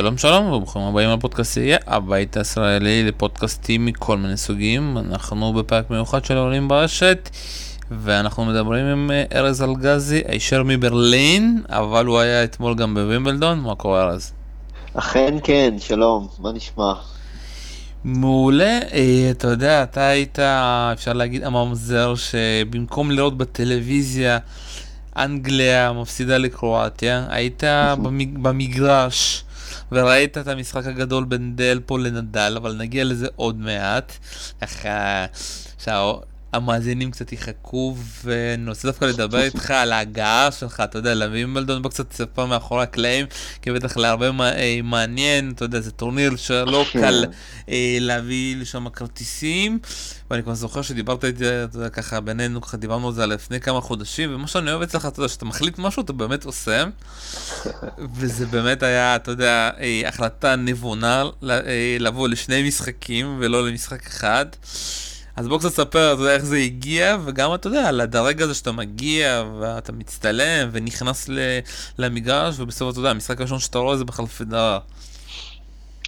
[0.00, 4.98] שלום שלום וברוכים הבאים לפודקאסטייה, הבית הישראלי לפודקאסטים מכל מיני סוגים.
[4.98, 7.30] אנחנו בפרק מיוחד של עולים ברשת
[7.90, 13.74] ואנחנו מדברים עם אה, ארז אלגזי, הישר מברלין, אבל הוא היה אתמול גם בווימבלדון, מה
[13.74, 14.32] קורה ארז?
[14.94, 16.92] אכן כן, שלום, מה נשמע?
[18.04, 20.38] מעולה, אה, אתה יודע, אתה היית,
[20.92, 24.38] אפשר להגיד, הממזר שבמקום לראות בטלוויזיה
[25.16, 27.62] אנגליה מפסידה לקרואטיה, היית
[28.42, 29.44] במגרש
[29.92, 34.12] וראית את המשחק הגדול בין דלפו לנדל, אבל נגיע לזה עוד מעט.
[34.60, 35.26] ככה,
[36.52, 41.90] המאזינים קצת יחכו, ואני רוצה דווקא לדבר איתך על ההגעה שלך, אתה יודע, לווימבלדון, בוא
[41.90, 43.26] קצת תספר מאחורי הקלעים,
[43.62, 47.00] כי בטח להרבה אה, מעניין, אתה יודע, זה טורניר שלא כן.
[47.00, 47.24] קל
[47.68, 49.78] אה, להביא לשם כרטיסים,
[50.30, 53.80] ואני כבר זוכר שדיברת איתי, אתה יודע, ככה בינינו, ככה דיברנו על זה לפני כמה
[53.80, 56.84] חודשים, ומה שאני אוהב אצלך, אתה יודע, שאתה מחליט משהו, אתה באמת עושה,
[58.16, 61.24] וזה באמת היה, אתה יודע, אה, החלטה נבונה
[62.00, 64.46] לבוא לשני משחקים ולא למשחק אחד.
[65.40, 68.72] אז בוא קצת ספר, יודע, איך זה הגיע, וגם, אתה יודע, על הדרג הזה שאתה
[68.72, 71.38] מגיע, ואתה מצטלם, ונכנס ל,
[71.98, 74.78] למגרש, ובסוף, אתה יודע, המשחק הראשון שאתה רואה זה בכלל פדרה.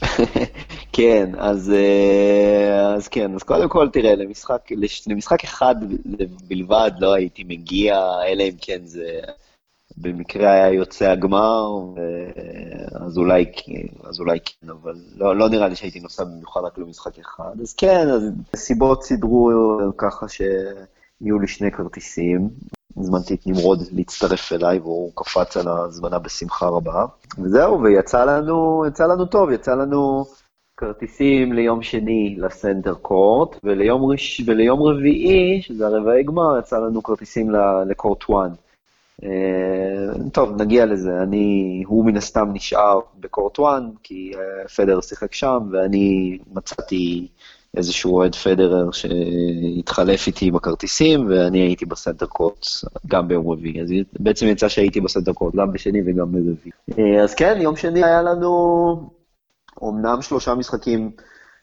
[0.93, 4.69] כן, אז, אה, אז כן, אז קודם כל, תראה, למשחק,
[5.07, 5.75] למשחק אחד
[6.49, 9.21] בלבד לא הייתי מגיע, אלא אם כן זה
[9.97, 11.67] במקרה היה יוצא הגמר,
[13.07, 13.45] אז אולי,
[14.05, 17.61] אז אולי כן, אבל לא, לא נראה לי שהייתי נוסע במיוחד רק למשחק אחד.
[17.63, 18.23] אז כן, אז
[18.57, 19.51] סיבות סידרו
[19.97, 22.49] ככה שיהיו לי שני כרטיסים.
[22.97, 27.05] הזמנתי את נמרוד להצטרף אליי, והוא קפץ על ההזמנה בשמחה רבה.
[27.39, 30.25] וזהו, ויצא לנו, יצא לנו טוב, יצא לנו
[30.77, 34.43] כרטיסים ליום שני לסנטר קורט, וליום, רש...
[34.47, 37.51] וליום רביעי, שזה הרבעי גמר, יצא לנו כרטיסים
[37.87, 38.31] לקורט 1.
[39.25, 41.23] אה, טוב, נגיע לזה.
[41.23, 47.29] אני, הוא מן הסתם נשאר בקורט 1, כי אה, פדר שיחק שם, ואני מצאתי
[47.77, 52.67] איזשהו אוהד פדרר שהתחלף איתי בכרטיסים, ואני הייתי בסנטר קורט
[53.07, 53.83] גם ביום רביעי.
[53.83, 53.89] אז
[54.21, 56.73] בעצם יצא שהייתי ב center court גם בשני וגם ברביעי.
[56.99, 59.11] אה, אז כן, יום שני היה לנו
[59.81, 61.11] אומנם שלושה משחקים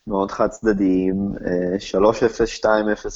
[0.09, 1.31] מאוד חד צדדיים,
[1.95, 2.01] 3-0,
[2.61, 2.65] 2-0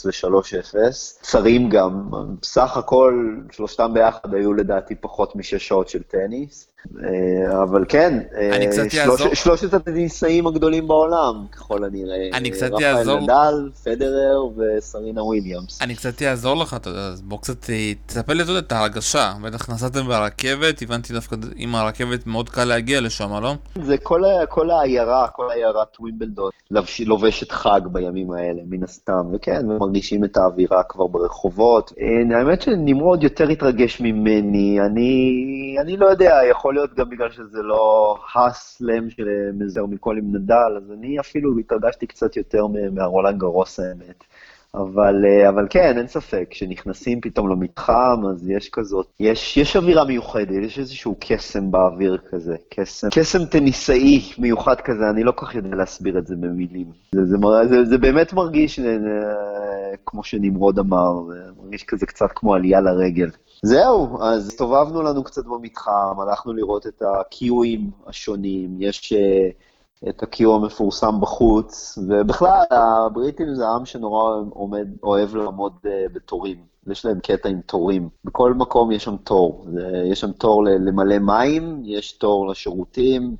[0.05, 0.75] ו-3-0,
[1.21, 2.09] קצרים גם,
[2.41, 6.72] בסך הכל שלושתם ביחד היו לדעתי פחות משש שעות של טניס.
[7.03, 12.29] אה, אבל כן, אה, שלוש, שלושת הטניסאים הגדולים בעולם, ככל הנראה.
[12.33, 13.17] אני קצת אעצור...
[13.17, 15.81] רפאל נדל, פדרר וסרינה וויליאמס.
[15.81, 19.33] אני קצת אעזור לך, אתה יודע, אז בוא קצת אה, תספר לי את ההרגשה.
[19.43, 23.53] בטח נסעתם ברכבת, הבנתי דווקא עם הרכבת מאוד קל להגיע לשם, לא?
[23.85, 26.49] זה כל, כל העיירה, כל עיירת ווימבלדון,
[27.05, 31.93] לובשת חג בימים האלה, מן הסתם, וכן, ומרגישים את האווירה כבר ברחובות.
[32.35, 37.61] האמת שנמרוד יותר התרגש ממני, אני, אני לא יודע, יכול יכול להיות גם בגלל שזה
[37.61, 44.23] לא הסלאם שמזהר מכל עם נדל, אז אני אפילו התרגשתי קצת יותר מהרולנד גרוס האמת.
[44.75, 50.05] אבל, אה, אבל כן, אין ספק, כשנכנסים פתאום למתחם, אז יש כזאת, יש, יש אווירה
[50.05, 55.55] מיוחדת, יש איזשהו קסם באוויר כזה, קסם, קסם טניסאי מיוחד כזה, אני לא כל כך
[55.55, 56.87] יודע להסביר את זה במילים.
[57.15, 57.37] זה, זה,
[57.69, 58.85] זה, זה באמת מרגיש, אה,
[60.05, 61.13] כמו שנמרוד אמר,
[61.63, 63.29] מרגיש כזה קצת כמו עלייה לרגל.
[63.65, 70.55] זהו, אז הסתובבנו לנו קצת במתחם, הלכנו לראות את הקיואים השונים, יש uh, את הקיו
[70.55, 76.57] המפורסם בחוץ, ובכלל, הבריטים זה עם שנורא עומד, אוהב לעמוד uh, בתורים.
[76.87, 78.09] יש להם קטע עם תורים.
[78.25, 79.65] בכל מקום יש שם תור.
[80.11, 83.35] יש שם תור למלא מים, יש תור לשירותים,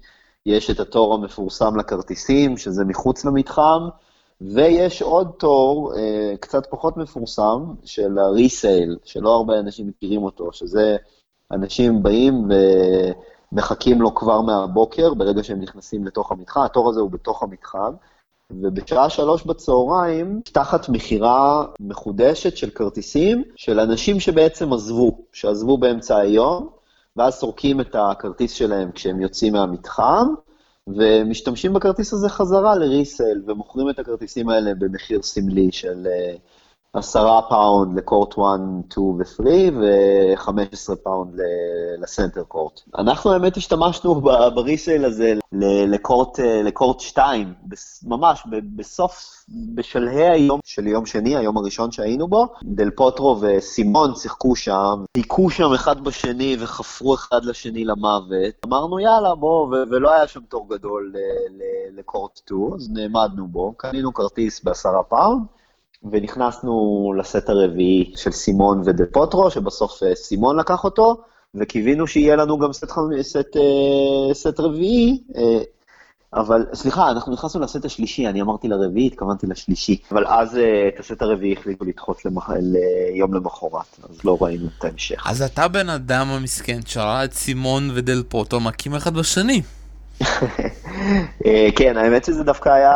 [0.46, 3.82] יש את התור המפורסם לכרטיסים, שזה מחוץ למתחם,
[4.52, 10.98] ויש עוד תור, אה, קצת פחות מפורסם, של הריסייל, שלא הרבה אנשים מכירים אותו, שזה
[11.52, 12.48] אנשים באים
[13.52, 17.94] ומחכים לו כבר מהבוקר, ברגע שהם נכנסים לתוך המתחם, התור הזה הוא בתוך המתחם,
[18.52, 26.70] ובשעה שלוש בצהריים תחת מכירה מחודשת של כרטיסים של אנשים שבעצם עזבו, שעזבו באמצע היום,
[27.16, 30.28] ואז סורקים את הכרטיס שלהם כשהם יוצאים מהמתחם,
[30.88, 36.08] ומשתמשים בכרטיס הזה חזרה ל resale, ומוכרים את הכרטיסים האלה במחיר סמלי של
[36.96, 38.40] uh, עשרה פאונד ל court 1,
[38.90, 39.44] 2 ו-3,
[39.74, 41.40] ו-15 פאונד
[42.02, 42.82] ל center court.
[42.98, 44.22] אנחנו האמת השתמשנו
[44.56, 45.34] ב resale הזה
[45.88, 47.54] ל court, ל court 2,
[48.04, 48.44] ממש
[48.76, 49.46] בסוף,
[49.76, 55.50] בשלהי היום של יום שני, היום הראשון שהיינו בו, דל פוטרו וסימון שיחקו שם, היכו
[55.50, 58.66] שם אחד בשני וחפרו אחד לשני למוות.
[58.66, 61.14] אמרנו יאללה בוא, ולא היה שם תור גדול
[61.92, 65.42] ל court 2, אז נעמדנו בו, קנינו כרטיס בעשרה פאונד.
[66.12, 71.22] ונכנסנו לסט הרביעי של סימון ודל פוטרו, שבסוף אה, סימון לקח אותו,
[71.56, 72.92] וקיווינו שיהיה לנו גם סט,
[73.22, 75.62] סט, אה, סט רביעי, אה,
[76.34, 81.22] אבל סליחה, אנחנו נכנסנו לסט השלישי, אני אמרתי לרביעי, התכוונתי לשלישי, אבל אז את הסט
[81.22, 82.50] הרביעי החליטו לדחות למח...
[82.50, 85.24] ליום למחרת, אז לא ראינו את ההמשך.
[85.28, 89.62] אז אתה בן אדם המסכן שראה את סימון ודל פוטו מכים אחד בשני.
[91.46, 92.96] אה, כן, האמת שזה דווקא היה,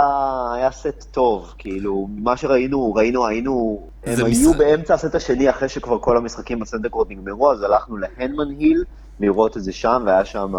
[0.56, 4.57] היה סט טוב, כאילו, מה שראינו, ראינו, היינו, הם היו משחק...
[4.57, 8.83] באמצע הסט השני, אחרי שכבר כל המשחקים בסנדקורד נגמרו, אז הלכנו להנמן היל,
[9.19, 10.53] לראות את זה שם, והיו שם,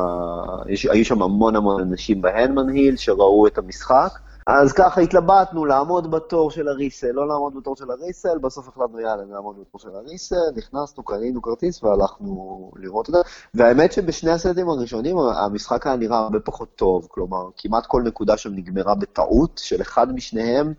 [0.90, 4.10] היו שם המון המון אנשים בהנמן היל שראו את המשחק.
[4.48, 9.24] אז ככה התלבטנו, לעמוד בתור של הריסל, לא לעמוד בתור של הריסל, בסוף החלטנו יאללה,
[9.24, 13.20] נעמוד בתור של הריסל, נכנסנו, קנינו כרטיס והלכנו לראות את זה.
[13.54, 18.54] והאמת שבשני הסטים הראשונים המשחק היה נראה הרבה פחות טוב, כלומר, כמעט כל נקודה שם
[18.54, 20.72] נגמרה בטעות של אחד משניהם,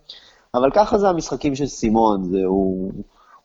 [0.54, 2.92] אבל ככה זה המשחקים של סימון, זה הוא...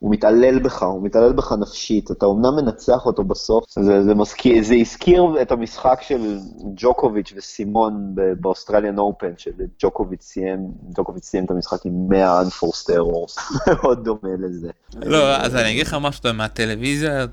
[0.05, 4.63] הוא מתעלל בך, הוא מתעלל בך נפשית, אתה אומנם מנצח אותו בסוף, זה, זה, מזכיר,
[4.63, 6.39] זה הזכיר את המשחק של
[6.77, 10.59] ג'וקוביץ' וסימון ב Australian Open, שג'וקוביץ' סיים,
[10.95, 14.71] ג'וקוביץ' סיים את המשחק עם 100 unforced errors, מאוד דומה לזה.
[14.95, 17.27] לא, אז אני אגיד לך משהו, מהטלוויזיה,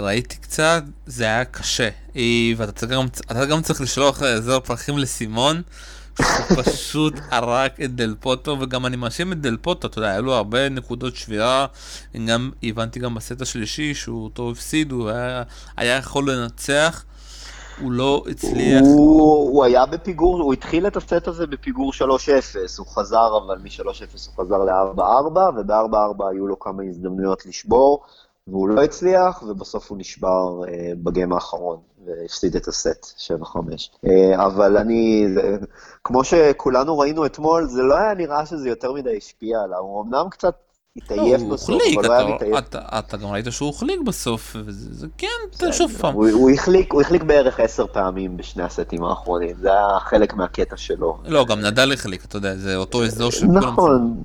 [0.00, 1.88] ראיתי קצת, זה היה קשה,
[2.56, 3.06] ואתה גם,
[3.50, 5.62] גם צריך לשלוח זר פרחים לסימון.
[6.18, 10.22] הוא פשוט הרג את דל פוטרו, וגם אני מאשים את דל פוטרו, אתה יודע, היו
[10.22, 11.66] לו הרבה נקודות שבירה,
[12.28, 15.42] גם הבנתי גם בסט השלישי שהוא אותו הפסיד, הוא היה,
[15.76, 17.04] היה יכול לנצח.
[17.80, 18.80] הוא לא הצליח.
[18.82, 22.02] הוא, הוא היה בפיגור, הוא התחיל את הסט הזה בפיגור 3-0,
[22.78, 25.00] הוא חזר אבל מ-3-0 הוא חזר ל-4-4,
[25.56, 28.02] וב-4-4 היו לו כמה הזדמנויות לשבור.
[28.46, 31.76] והוא לא הצליח, ובסוף הוא נשבר אה, בגיים האחרון,
[32.06, 33.56] והפסיד את הסט, 7-5.
[34.06, 35.56] אה, אבל אני, זה,
[36.04, 40.28] כמו שכולנו ראינו אתמול, זה לא היה נראה שזה יותר מדי השפיע עליו, הוא אמנם
[40.30, 40.54] קצת
[40.96, 42.58] התעייף לא, בסוף, אבל לא היה מתעייף.
[42.58, 46.14] אתה, אתה גם ראית שהוא החליק בסוף, וזה כן, שוב פעם.
[46.14, 50.76] הוא, הוא, החליק, הוא החליק בערך עשר פעמים בשני הסטים האחרונים, זה היה חלק מהקטע
[50.76, 51.18] שלו.
[51.24, 53.46] לא, גם נדל החליק, אתה יודע, זה אותו אזור של.
[53.46, 54.22] נכון,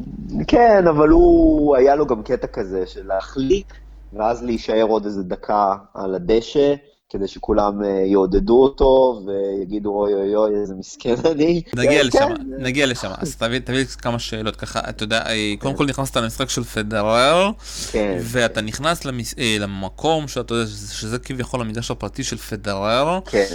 [0.48, 3.74] כן, אבל הוא, היה לו גם קטע כזה של להחליק.
[4.14, 6.74] ואז להישאר עוד איזה דקה על הדשא,
[7.10, 11.62] כדי שכולם אה, יעודדו אותו ויגידו אוי אוי אוי איזה מסכן אני.
[11.76, 12.64] נגיע לשם, כן.
[12.64, 16.50] נגיע לשם, אז תביא, תביא כמה שאלות ככה, אתה יודע, אה, קודם כל נכנסת למשחק
[16.50, 17.52] של פדרר,
[17.92, 18.18] כן.
[18.22, 19.06] ואתה נכנס.
[19.40, 23.46] אה, למקום שאתה יודע שזה כביכול המגרש הפרטי של פדרר, כן,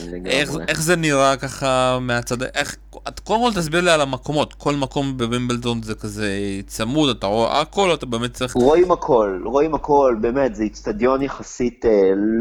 [0.68, 2.76] איך זה נראה ככה מהצד, איך,
[3.24, 6.28] קודם כל תסביר לי על המקומות, כל מקום בבימבלדון זה כזה
[6.66, 8.54] צמוד, אתה רואה הכל, אתה באמת צריך...
[8.54, 11.84] רואים הכל, רואים הכל, באמת, זה איצטדיון יחסית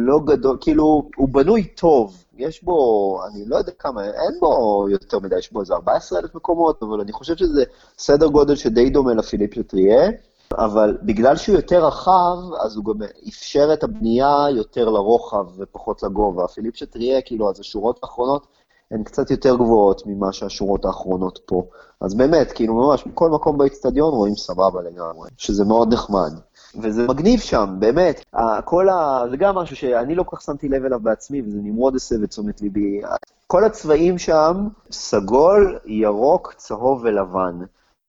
[0.06, 1.01] לא גדול, כאילו...
[1.16, 5.62] הוא, בנוי טוב, יש בו, אני לא יודע כמה, אין בו יותר מדי, יש בו
[5.62, 7.64] איזה 14 אלף מקומות, אבל אני חושב שזה
[7.98, 10.12] סדר גודל שדי דומה לפיליפ שטריה,
[10.58, 16.48] אבל בגלל שהוא יותר רחב, אז הוא גם אפשר את הבנייה יותר לרוחב ופחות לגובה.
[16.48, 18.48] פיליפ שטריה, כאילו, אז השורות האחרונות
[18.92, 21.64] הן קצת יותר גבוהות ממה שהשורות האחרונות פה.
[22.02, 26.32] אז באמת, כאילו, ממש, בכל מקום באיצטדיון רואים סבבה לגמרי, שזה מאוד נחמד.
[26.76, 28.26] וזה מגניב שם, באמת.
[28.66, 29.24] כל ה...
[29.30, 32.30] זה גם משהו שאני לא כל כך שמתי לב אליו בעצמי, וזה נמרוד הסב את
[32.30, 33.02] תשומת ליבי.
[33.48, 37.60] כל הצבעים שם, סגול, ירוק, צהוב ולבן.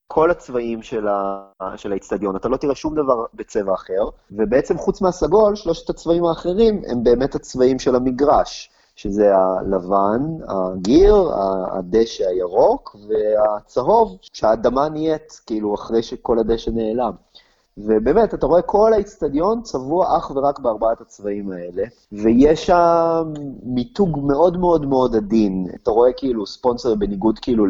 [0.06, 1.44] כל הצבעים של, ה...
[1.76, 6.82] של האיצטדיון, אתה לא תראה שום דבר בצבע אחר, ובעצם חוץ מהסגול, שלושת הצבעים האחרים
[6.86, 11.14] הם באמת הצבעים של המגרש, שזה הלבן, הגיר,
[11.72, 17.12] הדשא הירוק, והצהוב, שהאדמה נהיית כאילו אחרי שכל הדשא נעלם.
[17.78, 24.56] ובאמת, אתה רואה כל האיצטדיון צבוע אך ורק בארבעת הצבעים האלה, ויש שם מיתוג מאוד
[24.56, 25.66] מאוד מאוד עדין.
[25.82, 27.66] אתה רואה כאילו ספונסר בניגוד כאילו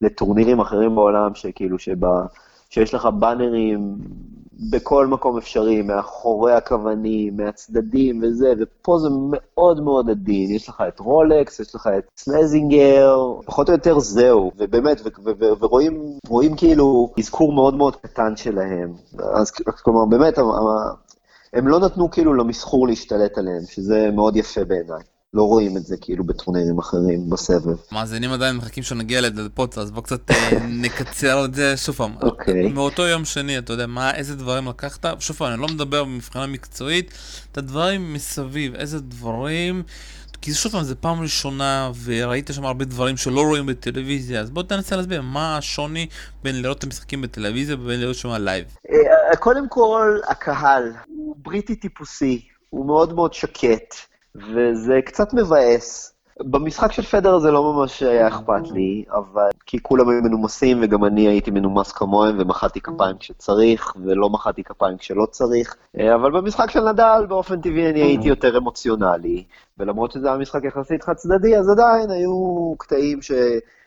[0.00, 2.26] לטורנירים אחרים בעולם, שכאילו שבה,
[2.72, 3.96] שיש לך באנרים
[4.70, 10.50] בכל מקום אפשרי, מאחורי הכוונים, מהצדדים וזה, ופה זה מאוד מאוד עדין.
[10.50, 15.00] יש לך את רולקס, יש לך את סלזינגר, פחות או יותר זהו, ובאמת,
[15.60, 18.92] ורואים כאילו אזכור מאוד מאוד קטן שלהם.
[19.34, 20.38] אז כלומר, באמת,
[21.52, 25.02] הם לא נתנו כאילו למסחור להשתלט עליהם, שזה מאוד יפה בעיניי.
[25.34, 27.76] לא רואים את זה כאילו בטורנירים אחרים בסבב.
[27.92, 32.14] מאזינים עדיין מחכים שנגיע לדלפוץ, אז בוא קצת אה, נקצר את זה שוב פעם.
[32.22, 32.68] אוקיי.
[32.68, 35.20] מאותו יום שני, אתה יודע, מה, איזה דברים לקחת?
[35.20, 37.10] שוב פעם, אני לא מדבר מבחינה מקצועית,
[37.52, 39.82] את הדברים מסביב, איזה דברים...
[40.42, 44.62] כי שוב פעם, זו פעם ראשונה, וראית שם הרבה דברים שלא רואים בטלוויזיה, אז בוא
[44.62, 46.06] תנסה להסביר מה השוני
[46.42, 48.64] בין לראות את המשחקים בטלוויזיה ובין לראות שם live.
[48.90, 54.11] אה, קודם כל, הקהל הוא בריטי טיפוסי, הוא מאוד מאוד שקט.
[54.34, 56.14] וזה קצת מבאס.
[56.40, 61.04] במשחק של פדרר זה לא ממש היה אכפת לי, אבל כי כולם היו מנומסים וגם
[61.04, 66.70] אני הייתי מנומס כמוהם ומחאתי כפיים כשצריך ולא מחאתי כפיים כשלא צריך, אה, אבל במשחק
[66.70, 69.44] של נדל באופן טבעי אני הייתי יותר אמוציונלי,
[69.78, 73.32] ולמרות שזה היה משחק יחסית חד צדדי, אז עדיין היו קטעים ש...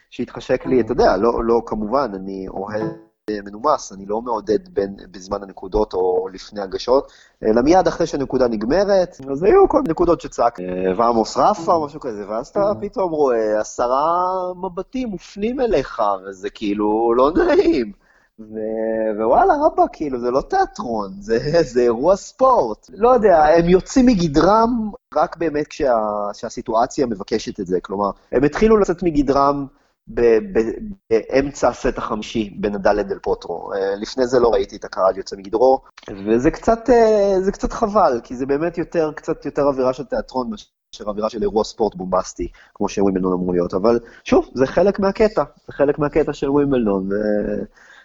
[0.10, 5.44] שהתחשק לי, אתה יודע, לא, לא כמובן, אני אוהד מנומס, אני לא מעודד בין, בזמן
[5.44, 7.12] הנקודות או לפני הגשות,
[7.44, 10.60] אלא מיד אחרי שהנקודה נגמרת, אז היו כל מיני נקודות שצעק,
[10.98, 14.24] ועמוס רפה, משהו כזה, ואז אתה פתאום רואה עשרה
[14.62, 17.92] מבטים מופנים אליך, וזה כאילו לא נעים.
[18.40, 21.38] ו- ווואלה, רבא, כאילו, זה לא תיאטרון, זה,
[21.74, 22.90] זה אירוע ספורט.
[22.94, 25.94] לא יודע, הם יוצאים מגדרם רק באמת כשה,
[26.34, 27.80] שהסיטואציה מבקשת את זה.
[27.82, 29.66] כלומר, הם התחילו לצאת מגדרם
[30.08, 33.74] באמצע הסט החמישי בין נדל לדל פוטרו.
[33.74, 35.82] אה, לפני זה לא ראיתי את הקהל יוצא מגדרו,
[36.26, 41.10] וזה קצת, אה, קצת חבל, כי זה באמת יותר, קצת יותר אווירה של תיאטרון מאשר
[41.10, 43.74] אווירה של אירוע ספורט בומבסטי, כמו שווימבלדון אמור להיות.
[43.74, 47.10] אבל שוב, זה חלק מהקטע, זה חלק מהקטע של ווימבלדון,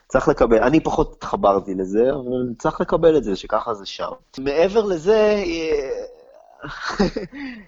[0.06, 4.10] וצריך לקבל, אני פחות התחברתי לזה, אבל צריך לקבל את זה, שככה זה שם.
[4.38, 6.04] מעבר לזה, אה,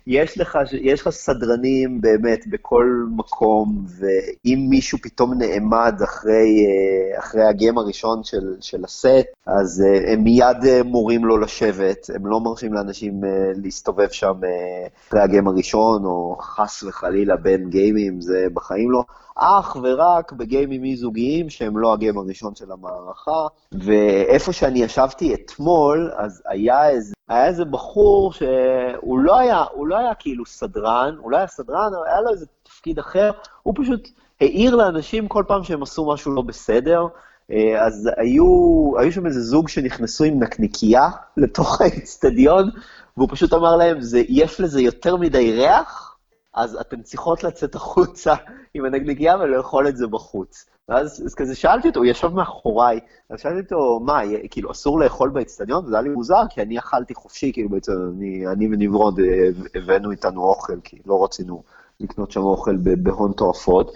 [0.06, 7.42] יש לך, יש לך סדרנים באמת בכל מקום, ואם מישהו פתאום נעמד אחרי, אה, אחרי
[7.44, 12.40] הגיים הראשון של, של הסט, אז אה, הם מיד אה, מורים לו לשבת, הם לא
[12.40, 13.20] מרשים לאנשים
[13.62, 14.34] להסתובב שם
[15.08, 19.02] אחרי הגיים הראשון, או חס וחלילה בין גיימים, זה בחיים לא.
[19.36, 23.46] אך ורק בגיימים אי-זוגיים שהם לא הגיים הראשון של המערכה.
[23.72, 29.98] ואיפה שאני ישבתי אתמול, אז היה איזה, היה איזה בחור שהוא לא היה, הוא לא
[29.98, 33.30] היה כאילו סדרן, הוא לא היה סדרן, אבל היה לו איזה תפקיד אחר,
[33.62, 34.08] הוא פשוט
[34.40, 37.06] העיר לאנשים כל פעם שהם עשו משהו לא בסדר.
[37.50, 38.44] אה, אז היו,
[38.98, 42.70] היו שם איזה זוג שנכנסו עם נקניקייה לתוך האצטדיון,
[43.16, 46.11] והוא פשוט אמר להם, זה, יש לזה יותר מדי ריח,
[46.54, 48.34] אז אתן צריכות לצאת החוצה
[48.74, 50.66] עם הנגניגייה ולאכול את זה בחוץ.
[50.88, 55.30] ואז אז כזה שאלתי אותו, הוא ישב מאחוריי, אז שאלתי אותו, מה, כאילו, אסור לאכול
[55.30, 55.84] באצטדיון?
[55.84, 60.10] וזה היה לי מוזר, כי אני אכלתי חופשי, כאילו, בעצם אני, אני ונברוד אה, הבאנו
[60.10, 61.62] איתנו אוכל, כי לא רצינו
[62.00, 63.92] לקנות שם אוכל בהון תועפות,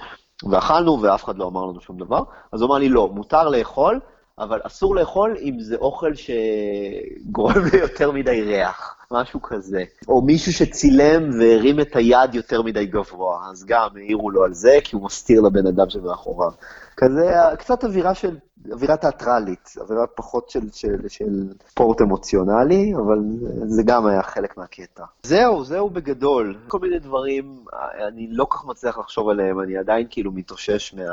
[0.51, 2.23] ואכלנו ואף אחד לא אמר לנו שום דבר,
[2.53, 4.01] אז הוא אמר לי, לא, מותר לאכול,
[4.39, 9.85] אבל אסור לאכול אם זה אוכל שגורם ליותר מדי ריח, משהו כזה.
[10.09, 14.79] או מישהו שצילם והרים את היד יותר מדי גבוה, אז גם העירו לו על זה,
[14.85, 16.51] כי הוא מסתיר לבן אדם שמאחוריו.
[16.97, 18.37] כזה, קצת אווירה של,
[18.73, 23.19] אווירה תיאטרלית, אווירה פחות של, של, של ספורט אמוציונלי, אבל
[23.65, 25.05] זה גם היה חלק מהקטע.
[25.23, 26.59] זהו, זהו בגדול.
[26.69, 27.65] כל מיני דברים,
[28.09, 31.05] אני לא כך מצליח לחשוב עליהם, אני עדיין כאילו מתאושש מה...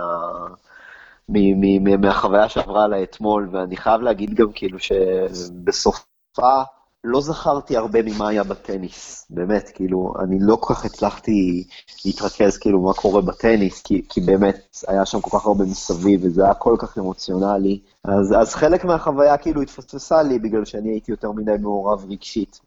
[1.99, 6.63] מהחוויה שעברה עליי אתמול, ואני חייב להגיד גם כאילו שבסופה
[7.03, 11.67] לא זכרתי הרבה ממה היה בטניס, באמת, כאילו, אני לא כל כך הצלחתי
[12.05, 16.43] להתרכז כאילו מה קורה בטניס, כי, כי באמת היה שם כל כך הרבה מסביב, וזה
[16.43, 17.79] היה כל כך אמוציונלי.
[18.07, 22.59] אז, אז חלק מהחוויה כאילו התפספסה לי, בגלל שאני הייתי יותר מדי מעורב רגשית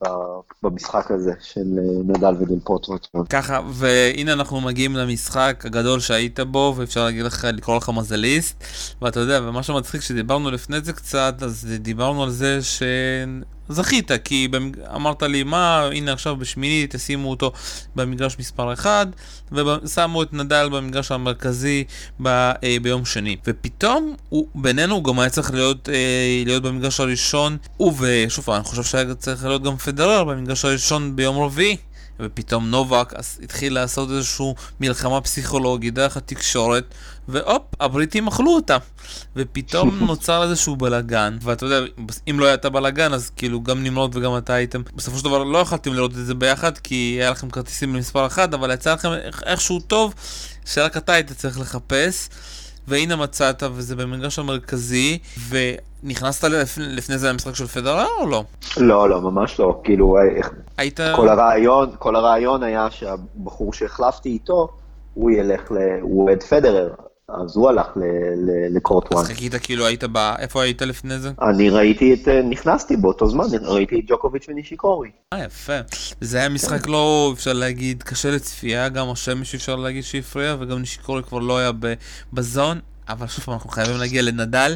[0.63, 2.97] במשחק הזה של אה, נדל ודל פוטרו.
[3.31, 8.65] ככה, והנה אנחנו מגיעים למשחק הגדול שהיית בו, ואפשר להגיד לך, לקרוא לך מזליסט,
[9.03, 12.83] ואתה יודע, ומה שמצחיק, כשדיברנו לפני זה קצת, אז דיברנו על זה ש...
[13.69, 14.49] זכית, כי.
[14.95, 17.53] אמרת לי, מה, הנה עכשיו בשמיני תשימו אותו
[17.97, 19.09] במגרש מספר 1,
[19.53, 21.85] ושמו את נדל במגרש המרכזי
[22.23, 22.27] ב...
[22.29, 23.37] אה, ביום שני.
[23.47, 27.57] ופתאום, הוא, בינינו, הוא גם היה צריך להיות, אה, להיות במגרש הראשון,
[27.99, 31.77] ושוב, אני חושב שהיה צריך להיות גם פדרר במגרש הראשון ביום רביעי.
[32.21, 34.47] ופתאום נובק התחיל לעשות איזושהי
[34.81, 36.95] מלחמה פסיכולוגית דרך התקשורת,
[37.29, 38.77] והופ, הבריטים אכלו אותה.
[39.37, 41.81] ופתאום נוצר איזשהו בלאגן, ואתה יודע,
[42.31, 45.45] אם לא היה את הבלאגן, אז כאילו גם נמרוד וגם אתה הייתם, בסופו של דבר
[45.45, 49.09] לא יכלתם לראות את זה ביחד, כי היה לכם כרטיסים למספר אחד, אבל יצא לכם
[49.47, 50.15] איכשהו טוב,
[50.67, 52.29] שרק אתה היית צריך לחפש.
[52.89, 58.45] והנה מצאת, וזה במגרש המרכזי, ונכנסת לפני זה למשחק של פדרר או לא?
[58.77, 59.81] לא, לא, ממש לא.
[59.85, 60.23] כאילו, אה,
[60.79, 61.01] היית...
[61.17, 64.69] כל הרעיון, כל הרעיון היה שהבחור שהחלפתי איתו,
[65.15, 65.77] הוא ילך, ל...
[66.01, 66.91] הוא אוהד פדרר,
[67.29, 67.87] אז הוא הלך
[68.71, 69.23] לקורט וואן.
[69.23, 70.17] אז חיכית כאילו היית ב...
[70.39, 71.31] איפה היית לפני זה?
[71.43, 72.29] אני ראיתי את...
[72.29, 75.11] נכנסתי באותו זמן, ראיתי את ג'וקוביץ' ונישיקורי.
[75.33, 75.73] אה, יפה.
[76.21, 81.23] זה היה משחק לא, אפשר להגיד, קשה לצפייה, גם השמש אפשר להגיד שהפריע, וגם נישיקורי
[81.23, 81.71] כבר לא היה
[82.33, 84.75] בזון, אבל שוב אנחנו חייבים להגיע לנדל.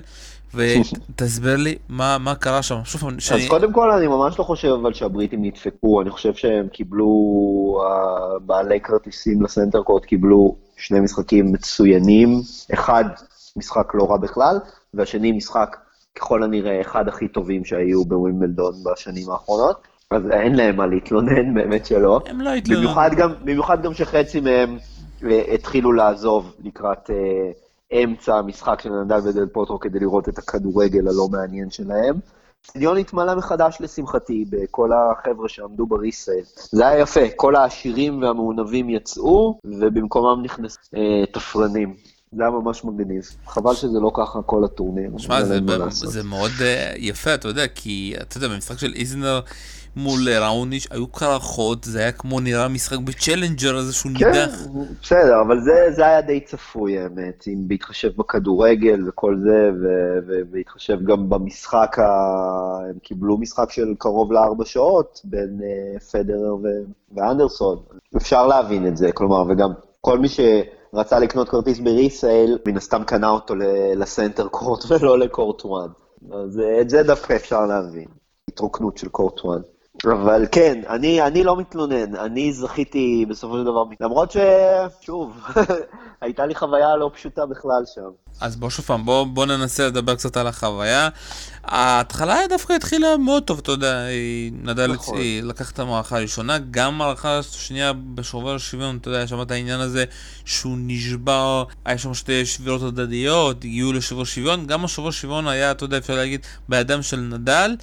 [0.54, 2.78] ותסביר לי מה, מה קרה שם.
[2.84, 3.48] שוב, אז שאני...
[3.48, 7.10] קודם כל אני ממש לא חושב אבל שהבריטים נדפקו, אני חושב שהם קיבלו,
[8.46, 12.40] בעלי כרטיסים לסנטר קורט קיבלו שני משחקים מצוינים,
[12.74, 13.04] אחד
[13.56, 14.58] משחק לא רע בכלל,
[14.94, 15.76] והשני משחק
[16.14, 19.76] ככל הנראה אחד הכי טובים שהיו בווימבלדון בשנים האחרונות.
[20.10, 22.20] אז אין להם מה להתלונן, באמת שלא.
[22.26, 22.82] הם לא התלוננו.
[22.82, 24.78] במיוחד גם, במיוחד גם שחצי מהם
[25.24, 27.50] אה, התחילו לעזוב לקראת אה,
[27.92, 32.14] אמצע המשחק של נדל ודל פוטרו כדי לראות את הכדורגל הלא מעניין שלהם.
[32.64, 36.44] האצטדיון התמלא מחדש לשמחתי בכל החבר'ה שעמדו בריסייל.
[36.72, 41.96] זה היה יפה, כל העשירים והמעונבים יצאו, ובמקומם נכנסו אה, תפרנים.
[42.32, 43.22] זה היה ממש מגניב.
[43.46, 45.10] חבל שזה לא ככה כל הטורניר.
[45.18, 46.10] שמע, זה, לעשות.
[46.10, 49.40] זה מאוד אה, יפה, אתה יודע, כי אתה יודע, במשחק של איזנר
[49.96, 54.66] מול ראוניש היו קרחות, זה היה כמו נראה משחק בצ'לנג'ר, איזשהו כן, נידח.
[55.02, 60.50] בסדר, אבל זה, זה היה די צפוי האמת, אם בהתחשב בכדורגל וכל זה, ו- ו-
[60.50, 67.16] בהתחשב גם במשחק, ה- הם קיבלו משחק של קרוב לארבע שעות בין uh, פדרר ו-
[67.16, 67.78] ואנדרסון.
[68.16, 69.70] אפשר להבין את זה, כלומר, וגם
[70.00, 73.54] כל מי שרצה לקנות כרטיס בריסייל, מן הסתם קנה אותו
[73.96, 75.70] לסנטר קורט ולא לקורט 1.
[76.32, 78.08] אז אה, את זה דווקא אפשר להבין,
[78.48, 79.46] התרוקנות של קורט 1.
[80.04, 85.36] אבל כן, אני, אני לא מתלונן, אני זכיתי בסופו של דבר, למרות ששוב,
[86.22, 88.00] הייתה לי חוויה לא פשוטה בכלל שם.
[88.40, 91.08] אז בוא שוב פעם, בוא, בוא ננסה לדבר קצת על החוויה.
[91.64, 95.14] ההתחלה דווקא התחילה מאוד טוב, אתה יודע, היא- נדל נכון.
[95.14, 95.48] נכון.
[95.48, 100.04] לקח את המערכה הראשונה, גם מערכה השנייה בשובר השוויון, אתה יודע, שמעת העניין הזה
[100.44, 105.84] שהוא נשבר, היה שם שתי שבירות הדדיות, הגיעו לשובר שוויון, גם השובר שוויון היה, אתה
[105.84, 107.76] יודע, אפשר להגיד, בידם של נדל,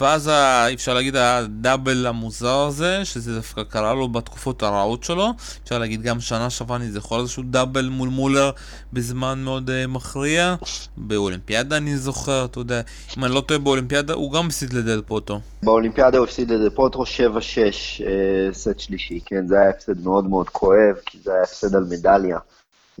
[0.00, 5.28] ואז ה- אפשר להגיד הדאבל המוזר הזה, שזה דווקא קרה לו בתקופות הרעות שלו,
[5.64, 8.50] אפשר להגיד גם שנה שעברה אני זוכר איזשהו דאבל מול מולר
[8.92, 10.54] בזמן מאוד uh, מכריע,
[10.96, 12.80] באולימפיאדה אני זוכר, אתה יודע,
[13.18, 15.40] אם אני לא טועה באולימפיאדה הוא גם הפסיד לדל פוטו.
[15.62, 20.48] באולימפיאדה הוא הפסיד את פוטרו 7-6, אה, סט שלישי, כן, זה היה הפסד מאוד מאוד
[20.48, 22.38] כואב, כי זה היה הפסד על מדליה.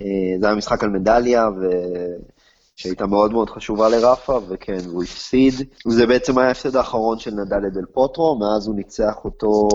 [0.00, 0.06] אה,
[0.40, 1.70] זה היה משחק על מדליה, ו...
[2.78, 5.54] שהייתה מאוד מאוד חשובה לרפה, וכן, והוא הפסיד.
[5.88, 9.68] זה בעצם היה ההפסד האחרון של נדל לדל פוטרו, מאז הוא ניצח אותו,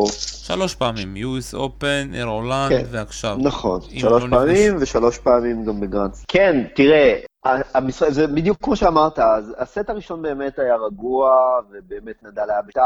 [0.48, 2.84] שלוש פעמים, US Open, איר הולנד כן.
[2.92, 3.38] ועכשיו.
[3.40, 6.26] נכון, שלוש לא פעמים ושלוש פעמים גם בגרנדס.
[6.28, 7.20] כן, תראה,
[7.74, 11.32] המשחק, זה בדיוק כמו שאמרת, אז הסט הראשון באמת היה רגוע,
[11.72, 12.82] ובאמת נדל היה בית"ר.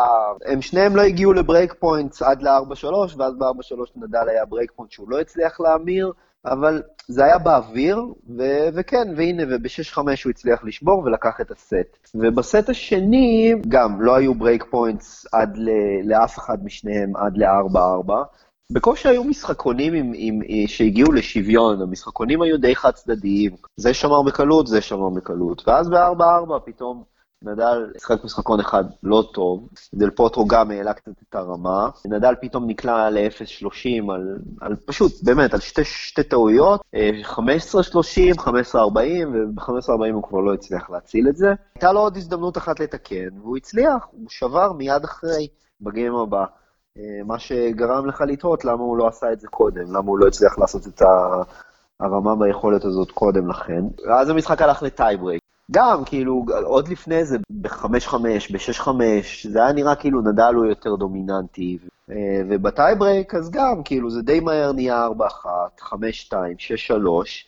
[0.46, 2.86] הם שניהם לא הגיעו לברייק פוינטס עד ל-4-3,
[3.18, 6.12] ואז ב-4-3 נדל היה break point שהוא לא הצליח להמיר,
[6.52, 7.98] אבל זה היה באוויר,
[8.38, 12.08] ו- וכן, והנה, וב-6-5 הוא הצליח לשבור ולקח את הסט.
[12.16, 18.12] ובסט השני, גם לא היו break points עד ל- לאף אחד משניהם עד ל-4-4.
[18.72, 23.52] בקושי היו משחקונים עם, עם, עם, שהגיעו לשוויון, המשחקונים היו די חד צדדיים.
[23.78, 25.68] זה שמר בקלות, זה שמר בקלות.
[25.68, 27.04] ואז ב-4-4 פתאום
[27.41, 32.67] נדל שיחק משחקון אחד לא טוב, דל פוטרו גם העלה קצת את הרמה, נדל פתאום
[32.67, 37.39] נקלע ל-0-30 על, על פשוט, באמת, על שתי, שתי טעויות, אה, 15-30,
[38.38, 38.47] 15-40,
[39.34, 41.47] וב-15-40 הוא כבר לא הצליח להציל את זה.
[41.76, 45.47] הייתה לו עוד הזדמנות אחת לתקן, והוא הצליח, הוא שבר מיד אחרי,
[45.82, 46.45] ב game הבא.
[46.97, 50.28] אה, מה שגרם לך לתהות למה הוא לא עשה את זה קודם, למה הוא לא
[50.28, 51.02] הצליח לעשות את
[52.00, 53.82] הרמה ביכולת הזאת קודם לכן.
[54.08, 55.47] ואז המשחק הלך ל tiebreak.
[55.71, 58.15] גם, כאילו, עוד לפני זה, ב-5-5,
[58.51, 58.89] ב-6-5,
[59.49, 61.77] זה היה נראה כאילו נדל הוא יותר דומיננטי.
[62.12, 67.47] אה, וב tiebreak, אז גם, כאילו, זה די מהר נהיה 4-1, 5-2, 6-3.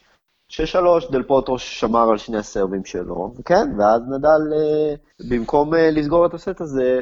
[0.50, 4.96] 6-3, דל פוטרו שמר על שני הסרבים שלו, כן, ואז נדל, אה,
[5.30, 7.02] במקום אה, לסגור את הסט הזה,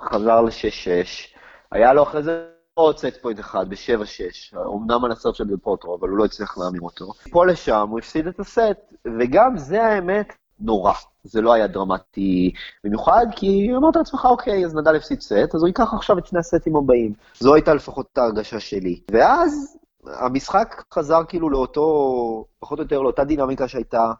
[0.00, 1.28] חזר ל-6-6.
[1.72, 5.96] היה לו אחרי זה עוד set point אחד, ב-7-6, אמנם על ה serve של פוטרו,
[5.96, 7.12] אבל הוא לא הצליח להמיר אותו.
[7.30, 10.92] פה לשם הוא הפסיד את הסט, וגם זה האמת נורא.
[11.24, 12.52] זה לא היה דרמטי
[12.84, 16.38] במיוחד, כי אמרת לעצמך, אוקיי, אז נדל הפסיד סט, אז הוא ייקח עכשיו את שני
[16.38, 17.12] הסטים הבאים.
[17.40, 19.00] זו הייתה לפחות ההרגשה שלי.
[19.10, 24.12] ואז המשחק חזר כאילו לאותו, פחות או יותר לאותה דינמיקה שהייתה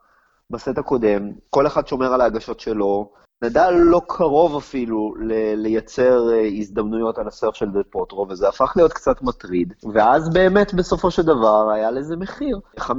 [0.51, 3.11] בסט הקודם, כל אחד שומר על ההגשות שלו,
[3.43, 5.15] נדל לא קרוב אפילו
[5.57, 9.75] לייצר אה, הזדמנויות על ה serve של דל פוטרו, וזה הפך להיות קצת מטריד.
[9.93, 12.61] ואז באמת בסופו של דבר היה לזה מחיר.
[12.79, 12.91] 5-4,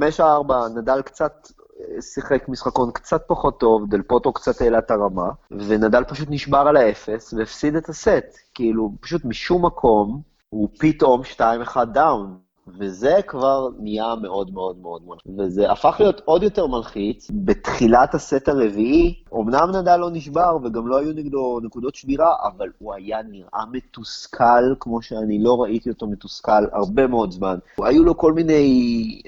[0.76, 1.48] נדל קצת
[1.80, 6.64] אה, שיחק משחקון קצת פחות טוב, דל פוטרו קצת העלה את הרמה, ונדל פשוט נשבר
[6.68, 8.38] על האפס והפסיד את הסט.
[8.54, 12.49] כאילו, פשוט משום מקום, הוא פתאום 2-1 down.
[12.78, 15.18] וזה כבר נהיה מאוד מאוד מאוד מאוד.
[15.38, 17.30] וזה הפך להיות עוד יותר מלחיץ.
[17.34, 22.94] בתחילת הסט הרביעי, אמנם נדל לא נשבר וגם לא היו נגדו נקודות שבירה, אבל הוא
[22.94, 27.58] היה נראה מתוסכל, כמו שאני לא ראיתי אותו מתוסכל הרבה מאוד זמן.
[27.78, 29.22] היו לו כל מיני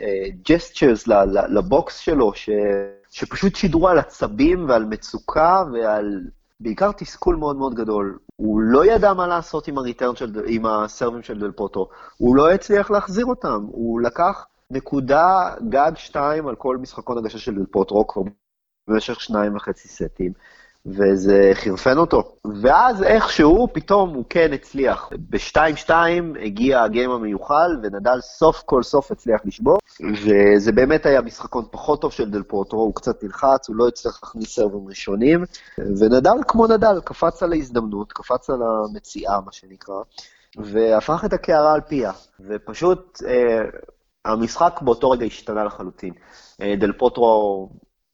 [0.48, 1.12] gestures uh,
[1.48, 2.50] ל box שלו, ש...
[3.12, 6.20] שפשוט שידרו על עצבים ועל מצוקה ועל
[6.62, 8.18] בעיקר תסכול מאוד מאוד גדול.
[8.36, 11.88] הוא לא ידע מה לעשות עם הריטרן של, עם הסרבים של דל פוטו.
[12.16, 13.66] הוא לא הצליח להחזיר אותם.
[13.70, 18.04] הוא לקח נקודה גג שתיים על כל משחקון הגשה של דל פוטרו
[18.88, 20.32] במשך שניים וחצי סטים.
[20.86, 22.36] וזה חירפן אותו.
[22.62, 25.10] ואז איכשהו, פתאום הוא כן הצליח.
[25.30, 25.90] ב-2-2
[26.42, 29.78] הגיע הגיים המיוחל, ונדל סוף כל סוף הצליח לשבור,
[30.22, 34.20] וזה באמת היה משחקון פחות טוב של דל פוטרו, הוא קצת נלחץ, הוא לא הצליח
[34.22, 35.44] להכניס סרבים ראשונים,
[35.78, 40.02] ונדל כמו נדל, קפץ על ההזדמנות, קפץ על המציאה, מה שנקרא,
[40.56, 43.22] והפך את הקערה על פיה, ופשוט...
[43.28, 43.60] אה,
[44.24, 46.12] המשחק באותו רגע השתנה לחלוטין.
[46.60, 47.68] אה, דל פוטרו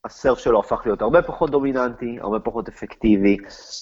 [0.09, 3.37] ה serve שלו הפך להיות הרבה פחות דומיננטי, הרבה פחות אפקטיבי.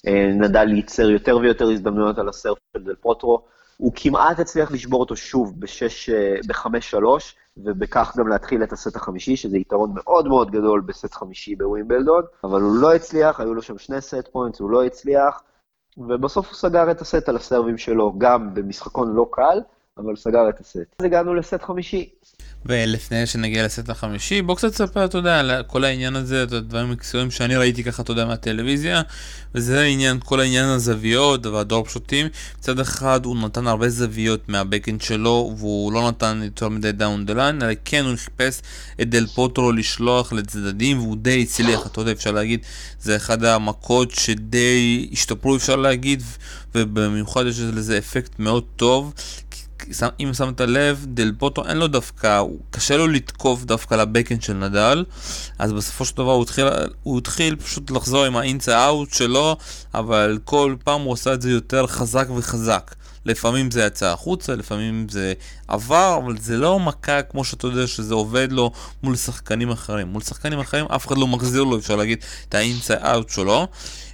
[0.07, 3.43] אה, נדל ייצר יותר ויותר הזדמנויות על ה serve של דל פוטרו.
[3.77, 7.17] הוא כמעט הצליח לשבור אותו שוב ב-5-3, אה,
[7.57, 12.61] ובכך גם להתחיל את הסט החמישי, שזה יתרון מאוד מאוד גדול בסט חמישי בווימבלדון, אבל
[12.63, 15.43] הוא לא הצליח, היו לו שם שני set points, הוא לא הצליח,
[15.99, 19.61] ובסוף הוא סגר את הסט על הסרבים שלו, גם במשחקון לא קל,
[19.99, 20.79] אבל סגר את הסט.
[20.99, 22.09] אז הגענו לסט חמישי.
[22.67, 26.91] ולפני שנגיע לסט החמישי, בוא קצת תספר, אתה יודע, על כל העניין הזה, את הדברים
[26.91, 29.03] מקצועיים שאני ראיתי ככה, אתה יודע, מהטלוויזיה,
[29.55, 32.27] וזה העניין, כל העניין הזוויות והדרופשוטים.
[32.59, 37.27] מצד אחד הוא נתן הרבה זוויות מה backhand שלו, והוא לא נתן יותר מדי down
[37.27, 38.63] the line, אלא כן הוא חיפש
[39.01, 42.61] את דל פוטרו לשלוח לצדדים, והוא די הצליח, אתה יודע, אפשר להגיד,
[43.01, 46.23] זה אחד המכות שדי השתפרו, אפשר להגיד,
[46.75, 49.13] ובמיוחד יש לזה אפקט מאוד טוב,
[50.21, 55.05] אם שמת לב, דל פוטו אין לו דווקא, קשה לו לתקוף דווקא לבקאנד של נדל,
[55.59, 56.67] אז בסופו של דבר הוא התחיל,
[57.03, 59.57] הוא התחיל פשוט לחזור עם האינסה אאוט שלו,
[59.95, 62.95] אבל כל פעם הוא עושה את זה יותר חזק וחזק.
[63.27, 65.33] לפעמים זה יצא החוצה, לפעמים זה
[65.69, 68.71] עבר, אבל זה לא מכה כמו שאתה יודע שזה עובד לו
[69.03, 70.07] מול שחקנים אחרים.
[70.07, 73.67] מול שחקנים אחרים אף אחד לא מחזיר לו, אפשר להגיד, את ה inside out שלו.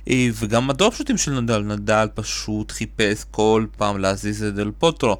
[0.09, 5.16] אה, וגם הדרופשוטים של נדל, נדל פשוט חיפש כל פעם להזיז את דל פוטרו.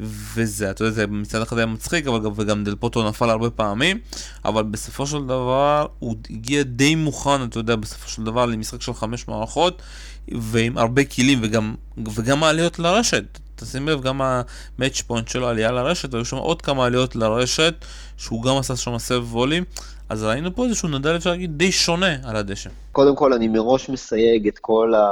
[0.00, 3.98] וזה, אתה יודע, זה מצד אחד היה מצחיק, אבל וגם דל פוטרו נפל הרבה פעמים,
[4.44, 8.94] אבל בסופו של דבר הוא הגיע די מוכן, אתה יודע, בסופו של דבר למשחק של
[8.94, 9.82] חמש מערכות,
[10.28, 11.74] ועם הרבה כלים וגם,
[12.14, 13.24] וגם העליות לרשת.
[13.56, 17.74] תשים לב, גם ה match point שלו, עלייה לרשת, היו שם עוד כמה עליות לרשת,
[18.16, 19.64] שהוא גם עשה שם serve וולים.
[20.08, 22.70] אז ראינו פה איזשהו נדל, אפשר להגיד, די שונה על הדשא.
[22.92, 25.04] קודם כל, אני מראש מסייג את כל, ה...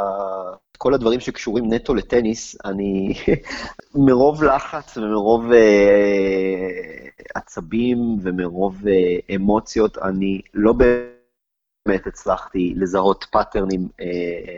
[0.82, 2.56] כל הדברים שקשורים נטו לטניס.
[2.64, 3.14] אני
[4.06, 14.56] מרוב לחץ ומרוב אה, עצבים ומרוב אה, אמוציות, אני לא באמת הצלחתי לזהות פאטרנים אה,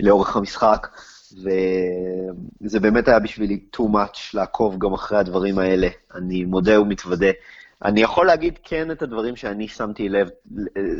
[0.00, 0.86] לאורך המשחק.
[2.62, 5.88] וזה באמת היה בשבילי too much לעקוב גם אחרי הדברים האלה.
[6.14, 7.30] אני מודה ומתוודה.
[7.84, 10.28] אני יכול להגיד כן את הדברים שאני שמתי לב,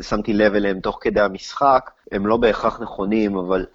[0.01, 3.65] שמתי לב אליהם תוך כדי המשחק, הם לא בהכרח נכונים, אבל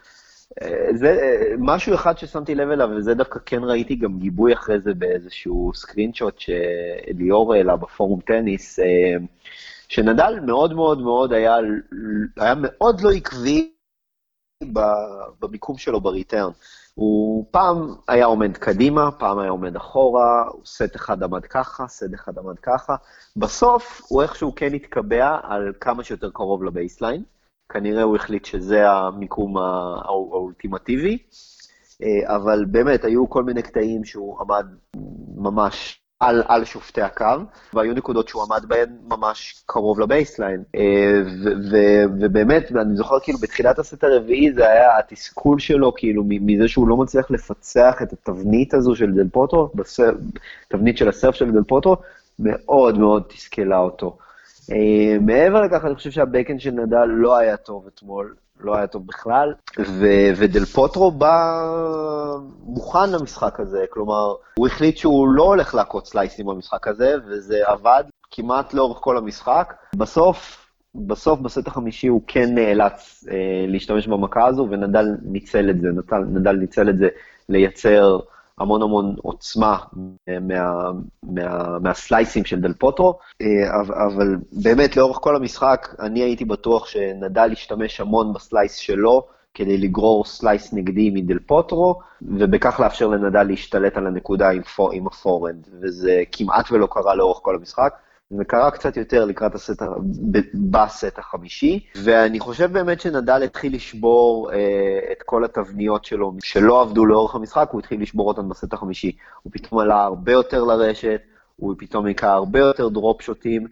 [0.92, 5.72] זה משהו אחד ששמתי לב אליו, וזה דווקא כן ראיתי גם גיבוי אחרי זה באיזשהו
[5.74, 8.85] סקרינשוט שליאור העלה בפורום טניס, אה,
[9.88, 11.56] שנדל מאוד מאוד מאוד היה,
[12.37, 13.72] היה מאוד לא עקבי
[15.40, 16.50] במיקום שלו בריטרן.
[16.94, 22.38] הוא פעם היה עומד קדימה, פעם היה עומד אחורה, סט אחד עמד ככה, סט אחד
[22.38, 22.96] עמד ככה.
[23.37, 27.22] בסוף הוא איכשהו כן התקבע על כמה שיותר קרוב ל baseline.
[27.68, 31.18] כנראה הוא החליט שזה המיקום האולטימטיבי,
[32.02, 34.66] אה, אבל באמת, היו כל מיני קטעים שהוא עמד
[35.37, 37.24] ממש על, על שופטי הקו,
[37.74, 40.62] והיו נקודות שהוא עמד בהן ממש קרוב ל baseline.
[40.76, 41.22] אה,
[42.20, 46.96] ובאמת, אני זוכר כאילו בתחילת הסט הרביעי זה היה התסכול שלו, כאילו מזה שהוא לא
[46.96, 49.70] מצליח לפצח את התבנית הזו של דל פוטרו,
[50.68, 51.96] תבנית של הסרף של דל פוטרו,
[52.38, 54.16] מאוד מאוד תסכלה אותו.
[54.72, 59.07] אה, מעבר לכך, אני חושב שהבקן של נדל לא היה טוב אתמול, לא היה טוב
[59.07, 61.62] בכלל, ו- ודל פוטרו בא
[62.62, 68.05] מוכן למשחק הזה, כלומר, הוא החליט שהוא לא הולך לעקוץ סלייסים במשחק הזה, וזה עבד
[68.31, 69.74] כמעט לאורך כל המשחק.
[69.96, 75.88] בסוף, בסוף, בסט החמישי הוא כן נאלץ אה, להשתמש במכה הזו, ונדל ניצל את זה,
[75.88, 77.09] נדל, נדל ניצל את זה
[77.48, 78.18] לייצר
[78.58, 79.76] המון המון עוצמה
[80.26, 80.90] מה,
[81.22, 83.46] מה, מהסלייסים של דל פוטרו, אה,
[84.06, 89.78] אבל באמת לאורך כל המשחק אני הייתי בטוח שנדל ישתמש המון ב slice שלו כדי
[89.78, 95.68] לגרור slice נגדי מדל פוטרו, ובכך לאפשר לנדל להשתלט על הנקודה עם, עם ה forehand,
[95.82, 97.94] וזה כמעט ולא קרה לאורך כל המשחק.
[98.30, 99.82] זה קרה קצת יותר לקראת הסט,
[100.70, 107.06] בסט החמישי, ואני חושב באמת שנדל התחיל לשבור אה, את כל התבניות שלו, שלא עבדו
[107.06, 109.16] לאורך המשחק, הוא התחיל לשבור אותן בסט החמישי.
[109.42, 111.20] הוא פתאום עלה הרבה יותר לרשת,
[111.56, 113.66] הוא פתאום היכה הרבה יותר דרופ שוטים,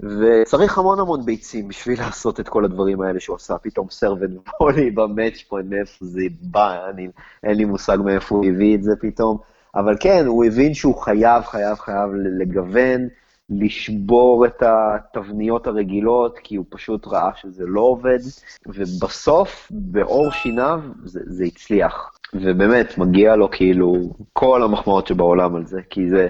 [0.00, 4.36] וצריך המון המון ביצים בשביל לעשות את כל הדברים האלה שהוא עשה, פתאום serve and
[4.60, 7.08] volley ב match point, מאיפה זה בא, אני,
[7.42, 9.38] אין לי מושג מאיפה הוא הביא את זה פתאום.
[9.74, 13.08] אבל כן, הוא הבין שהוא חייב, חייב, חייב לגוון,
[13.50, 18.18] לשבור את התבניות הרגילות, כי הוא פשוט ראה שזה לא עובד,
[18.66, 22.12] ובסוף, בעור שיניו, זה, זה הצליח.
[22.34, 23.96] ובאמת, מגיע לו כאילו
[24.32, 26.28] כל המחמאות שבעולם על זה, כי זה,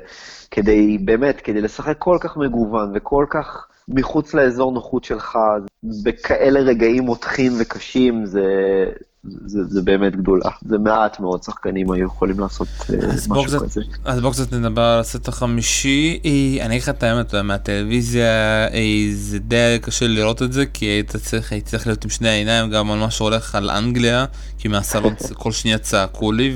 [0.51, 5.39] כדי, באמת, כדי לשחק כל כך מגוון וכל כך מחוץ לאזור נוחות שלך,
[6.05, 8.45] בכאלה רגעים מותחים וקשים, זה,
[9.25, 10.51] זה, זה באמת גדולה.
[10.63, 12.97] זה מעט מאוד שחקנים היו יכולים לעשות אה,
[13.29, 13.81] משהו קצת, כזה.
[14.05, 16.21] אז בואו קצת נדבר על הסט החמישי.
[16.25, 20.85] אה, אני אגיד לך את האמת, מהטלוויזיה אה, זה די קשה לראות את זה, כי
[20.85, 24.25] היית צריך, הייתי צריך להיות עם שני העיניים גם על מה שהולך על אנגליה,
[24.59, 26.55] כי מהסלון כל שנייה צעקו לי,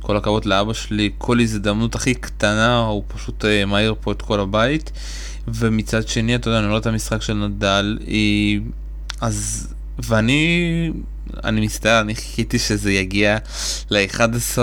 [0.00, 4.92] וכל הכבוד לאבא שלי, כל הזדמנות הכי קטנה, הוא פשוט מעיר פה את כל הבית.
[5.48, 7.98] ומצד שני, אתה יודע, אני רואה את המשחק של נדל,
[9.20, 9.68] אז...
[9.98, 10.90] ואני
[11.44, 13.38] אני מצטער, אני חיכיתי שזה יגיע
[13.90, 14.58] ל-11,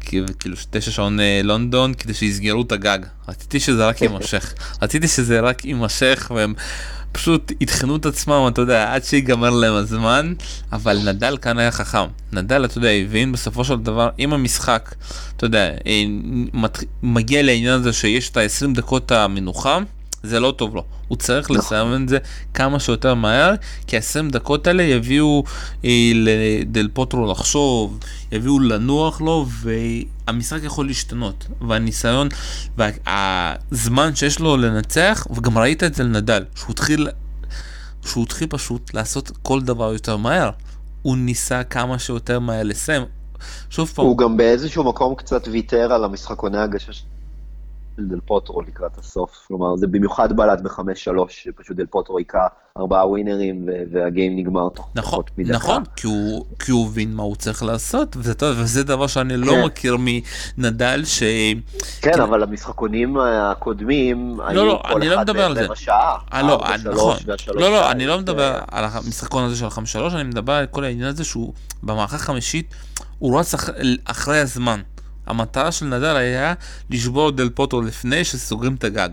[0.00, 2.98] כאילו תשע שעון אה, לונדון, כדי שיסגרו את הגג.
[3.28, 4.54] רציתי שזה רק יימשך.
[4.82, 6.54] רציתי שזה רק יימשך, והם
[7.12, 10.34] פשוט יטחנו את עצמם, אתה יודע, עד שיגמר להם הזמן,
[10.72, 12.06] אבל נדל כאן היה חכם.
[12.32, 14.94] נדל, אתה יודע, הבין בסופו של דבר, אם המשחק,
[15.36, 16.04] אתה יודע, אה,
[17.02, 19.78] מגיע לעניין הזה שיש את ה-20 דקות המנוחה,
[20.22, 20.84] זה לא טוב לו.
[21.08, 21.56] הוא צריך נכון.
[21.56, 22.18] לסיים את זה
[22.54, 23.54] כמה שיותר מהר,
[23.86, 25.44] כי ה-20 דקות האלה יביאו
[25.84, 27.98] אה, לדל פוטרו לחשוב,
[28.32, 31.46] יביאו לנוח לו, והמשחק יכול להשתנות.
[31.68, 32.28] והניסיון,
[32.76, 37.08] והזמן שיש לו לנצח, וגם ראית את זה לנדל, שהוא התחיל,
[38.04, 40.50] שהוא התחיל פשוט לעשות כל דבר יותר מהר.
[41.02, 43.02] הוא ניסה כמה שיותר מהר לסיים.
[43.70, 44.04] שוב פעם.
[44.04, 47.04] הוא גם באיזשהו מקום קצת ויתר על המשחקוני הגשה של
[48.08, 49.44] דל פוטרו לקראת הסוף.
[49.48, 52.46] כלומר, זה במיוחד בלט ב-5-3, שפשוט דל פוטרו היכה
[52.78, 55.56] ארבעה ווינרים והגיים נגמר תוך נכון, פחות מדקה.
[55.56, 59.52] נכון, כי הוא, כי הוא הבין מה הוא צריך לעשות, וזה, וזה דבר שאני לא
[59.52, 59.64] כן.
[59.64, 59.96] מכיר
[60.58, 61.22] מנדל, ש...
[62.00, 62.22] כן, כי...
[62.22, 66.18] אבל המשחקונים הקודמים, לא, היו לא, כל אחד ברבע שעה.
[66.32, 67.16] אה, לא, נכון.
[67.54, 71.08] לא, לא, אני לא מדבר על המשחקון הזה של ה-5-3, אני מדבר על כל העניין
[71.08, 72.74] הזה שהוא במערכה חמישית,
[73.18, 73.54] הוא רץ
[74.04, 74.80] אחרי הזמן.
[75.30, 76.54] המטרה של נדל היה
[76.90, 79.08] לשבור דל פוטו לפני שסוגרים את הגג.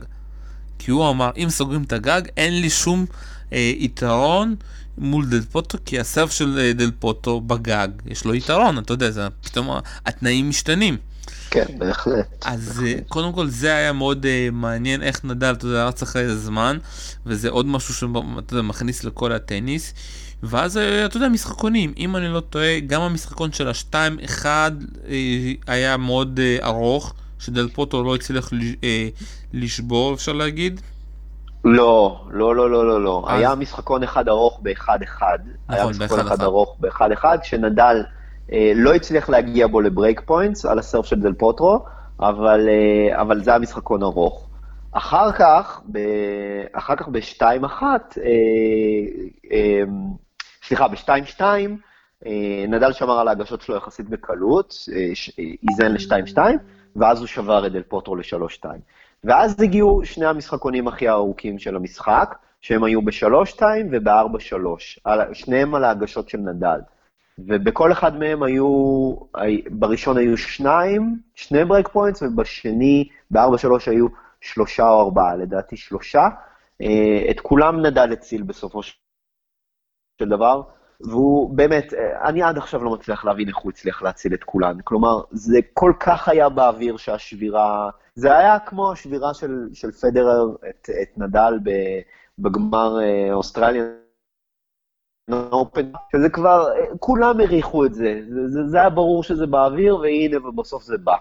[0.79, 3.05] כי הוא אמר, אם סוגרים את הגג, אין לי שום
[3.53, 4.55] אה, יתרון
[4.97, 9.11] מול דל פוטו, כי הסרף של אה, דל פוטו בגג, יש לו יתרון, אתה יודע,
[9.11, 9.69] זה, פתאום
[10.05, 10.97] התנאים משתנים.
[11.49, 12.45] כן, בהחלט.
[12.45, 12.85] אז בהחלט.
[12.85, 16.77] אה, קודם כל זה היה מאוד uh, מעניין איך נדל, אתה יודע, רץ אחרי הזמן,
[17.25, 19.93] וזה עוד משהו שאתה יודע, מכניס לכל הטניס.
[20.43, 24.71] ואז אה, אתה יודע, משחקונים, אם אני לא טועה, גם המשחקון של ה-2-1 אה,
[25.67, 28.49] היה מאוד אה, ארוך, שדל פוטרו לא הצליח
[29.53, 30.81] לשבור, אפשר להגיד.
[31.65, 33.25] לא, לא, לא, לא, לא, לא.
[33.27, 34.89] היה משחקון אחד ארוך ב-1-1.
[34.89, 35.35] נכון,
[35.67, 38.03] היה משחקון אחד ארוך ב-1-1, שנדל
[38.75, 41.85] לא הצליח להגיע בו ל break points על ה serve של דל פוטרו,
[42.19, 42.69] אבל,
[43.11, 44.47] אבל זה היה משחקון ארוך.
[44.91, 45.99] אחר כך, ב,
[46.73, 47.83] אחר כך ב-2-1,
[50.67, 51.41] סליחה, ב-2-2,
[52.25, 55.11] אה, נדל שמר על ההגשות שלו יחסית בקלות, אה,
[55.69, 56.37] איזן ל-2-2,
[56.95, 58.65] ואז הוא שבר את דל פוטרו ל-3-2.
[59.23, 66.29] ואז הגיעו שני המשחקונים הכי ארוכים של המשחק, שהם היו ב-3-2 וב-4-3, שניהם על ההגשות
[66.29, 66.79] של נדל.
[67.39, 69.13] ובכל אחד מהם היו,
[69.69, 74.07] בראשון היו שניים, שני break points, ובשני, ב-4-3 היו
[74.41, 76.27] שלושה או ארבעה, לדעתי שלושה.
[76.81, 78.93] אה, את כולם נדל הציל בסופו של
[80.19, 80.61] של דבר,
[81.01, 84.77] והוא באמת, אני עד עכשיו לא מצליח להבין איך הוא הצליח להציל את כולן.
[84.83, 90.89] כלומר, זה כל כך היה באוויר שהשבירה, זה היה כמו השבירה של, של פדרר את,
[91.01, 91.59] את נדל
[92.39, 93.83] בגמר אה, אוסטרליה.
[95.31, 96.67] אופן, שזה כבר,
[96.99, 98.21] כולם העריכו את זה.
[98.29, 101.15] זה, זה, זה היה ברור שזה באוויר, והנה, ובסוף זה בא.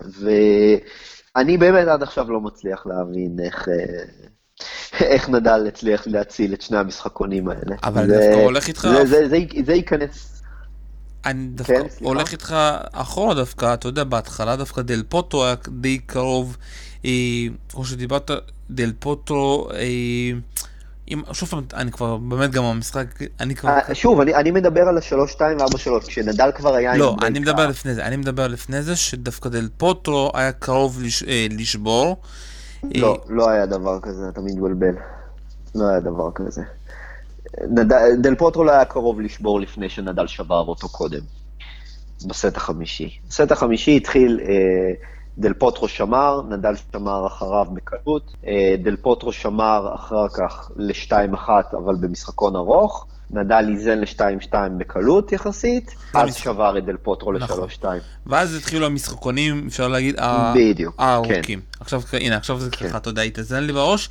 [0.00, 4.04] ואני באמת עד עכשיו לא מצליח להבין איך, אה,
[5.02, 7.76] איך נדל הצליח להציל את שני המשחקונים האלה.
[7.84, 8.88] אבל זה, דווקא הולך איתך...
[8.92, 10.42] זה, זה, זה, זה ייכנס...
[11.26, 12.56] אני דווקא כן, הולך איתך
[12.92, 16.56] אחורה דווקא, אתה יודע, בהתחלה דווקא דל פוטו היה די קרוב,
[17.04, 17.10] אה,
[17.68, 18.30] כמו שדיברת,
[18.70, 19.78] דל פוטו, אה,
[21.08, 23.06] אם, שוב אני כבר באמת גם המשחק,
[23.40, 23.70] אני כבר...
[23.70, 26.96] אה, שוב, אני, אני מדבר על ה-3-2 ו-4-3, כשנדל כבר היה...
[26.96, 31.22] לא, אני מדבר לפני זה, אני מדבר לפני זה, שדווקא דל פוטרו היה קרוב לש,
[31.22, 32.16] אה, לשבור.
[32.94, 34.94] לא, לא היה דבר כזה, אתה מתבלבל.
[35.74, 36.62] לא היה דבר כזה.
[37.60, 37.92] נד...
[38.22, 41.20] דל פוטרו לא היה קרוב לשבור לפני שנדל שבר אותו קודם,
[42.28, 43.18] בסט החמישי.
[43.28, 44.92] בסט החמישי התחיל, אה,
[45.38, 51.94] דל פוטרו שמר, נדל שמר אחריו בקלות, אה, דל פוטרו שמר אחר כך ל-2-1, אבל
[52.00, 56.34] במשחקון ארוך, נדל איזן ל-2-2 בקלות יחסית, אז.
[56.34, 57.68] שבר את דל פוטרו נכון.
[57.68, 57.84] ל-3-2.
[58.26, 61.60] ואז התחילו המשחקונים, אפשר להגיד, ה- בדיוק, הארוכים.
[61.80, 62.88] עכשיו, הנה, עכשיו זה כן.
[62.88, 64.08] ככה, אתה יודע, התאזן לי בראש,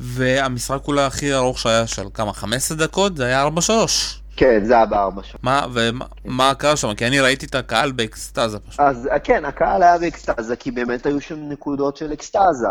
[0.00, 3.48] והמשחק אולי הכי ארוך שהיה של כמה, 15 דקות, זה היה 4-3.
[4.36, 5.44] כן, זה היה בארבע שעות.
[5.44, 6.94] מה, ומה מה קרה שם?
[6.94, 8.80] כי אני ראיתי את הקהל באקסטזה פשוט.
[8.80, 12.66] אז אה, כן, הקהל היה באקסטזה, כי באמת היו שם נקודות של אקסטזה.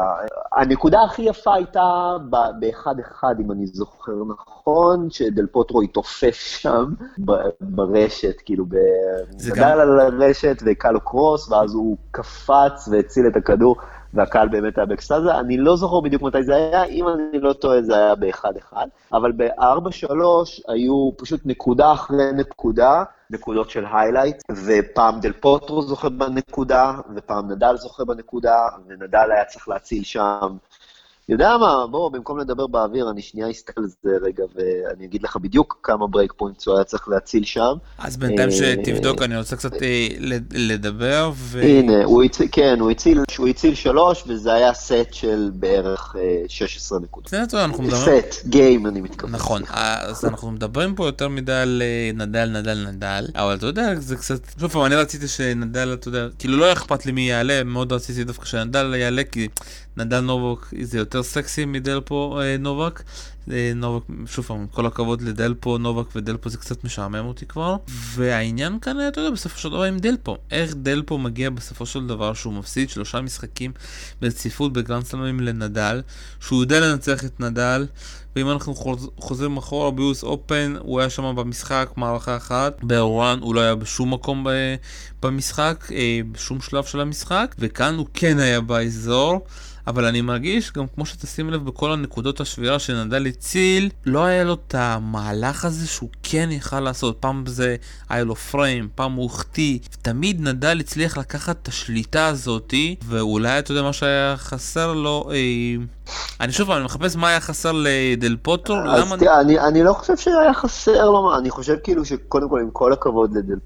[0.58, 1.82] הנקודה הכי יפה הייתה
[2.30, 4.51] ב- באחד-אחד, אם אני זוכר נכון,
[5.10, 6.86] שדל פוטרו התעופף שם
[7.62, 8.76] ברשת, כאילו, ב...
[9.46, 13.76] גדל גם- על הרשת והכה לו קרוס, ואז הוא קפץ והציל את הכדור,
[14.14, 15.40] והקהל באמת היה באקסטזה.
[15.40, 19.32] אני לא זוכר בדיוק מתי זה היה, אם אני לא טועה זה היה באחד-אחד, אבל
[19.32, 20.12] ב-4-3
[20.68, 27.78] היו פשוט נקודה אחרי נקודה, נקודות של היילייט, ופעם דל פוטרו זוכה בנקודה, ופעם נדל
[27.78, 30.56] זוכה בנקודה, ונדל היה צריך להציל שם.
[31.32, 35.38] יודע מה, בוא, במקום לדבר באוויר, אני שנייה אסתכל על זה רגע, ואני אגיד לך
[35.38, 37.74] בדיוק כמה break points הוא היה צריך להציל שם.
[37.98, 41.62] אז בינתיים אה, שתבדוק, אני רוצה קצת אה, לד- לדבר, ו...
[41.62, 46.44] הנה, הוא הציל, כן, הוא הציל, הוא הציל שלוש, וזה היה סט של בערך אה,
[46.48, 47.30] 16 נקודות.
[47.30, 48.22] זה יודע, אנחנו מדברים...
[48.22, 49.32] סט, game, אני מתכוון.
[49.36, 53.96] נכון, אז אנחנו מדברים פה יותר מדי על אה, נדל, נדל, נדל, אבל אתה יודע,
[54.00, 54.40] זה קצת...
[54.60, 58.24] שוב פעם, אני רציתי שנדל, אתה יודע, כאילו לא אכפת לי מי יעלה, מאוד רציתי
[58.24, 59.48] דווקא שנדל יעלה, כי
[59.98, 63.04] נדל נובק זה יותר סקסי מדלפו אה, נובק.
[63.52, 67.76] אה, נובק, שוב פעם, עם כל הכבוד לדלפו, נובק ודלפו זה קצת משעמם אותי כבר.
[67.88, 70.38] והעניין כאן, היה, אתה יודע, בסופו של דבר עם דלפו.
[70.52, 73.72] איך דלפו מגיע בסופו של דבר שהוא מפסיד שלושה משחקים
[74.22, 76.02] ברציפות בגרנדסלמים לנדל,
[76.40, 77.88] שהוא יודע לנצח את נדל,
[78.36, 83.56] ואם אנחנו חוז- חוזרים אחורה ביוס אופן, הוא היה שם במשחק, מערכה אחת, באורן הוא
[83.56, 84.76] לא היה בשום מקום ב-
[85.22, 89.46] במשחק, אה, בשום שלב של המשחק, וכאן הוא כן היה באזור.
[89.88, 94.54] אבל אני מרגיש, גם כמו שתשים לב בכל הנקודות השבירה שנדל הציל, לא היה לו
[94.54, 97.18] את המהלך הזה שהוא כן יכל לעשות.
[97.20, 97.76] פעם זה
[98.10, 99.80] היה לו פריים, פעם הוא החטיא.
[100.02, 105.84] תמיד נדל הצליח לקחת את השליטה הזאתי, ואולי אתה יודע מה שהיה חסר לו, אה...
[106.40, 109.18] אני שוב אני מחפש מה היה חסר לדל פוטו, למה...
[109.18, 112.94] תראה, אני, אני לא חושב שהיה חסר לו, אני חושב כאילו שקודם כל, עם כל
[112.94, 113.60] הכבוד לדל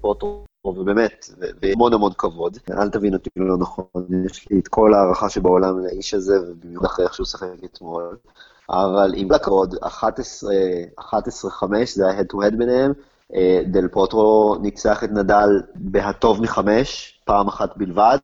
[0.66, 1.26] פוטרו, ובאמת,
[1.62, 3.86] והמון המון כבוד, אל תבין אותי לא נכון,
[4.26, 8.16] יש לי את כל ההערכה שבעולם לאיש הזה, ובמיוחד אחרי איך שהוא שחק אתמול,
[8.70, 10.54] אבל עם הכבוד, 11
[11.00, 11.04] 11-5,
[11.94, 12.92] זה היה head to head ביניהם,
[13.34, 18.18] אה, דל פוטרו ניצח את נדל בהטוב מחמש, פעם אחת בלבד,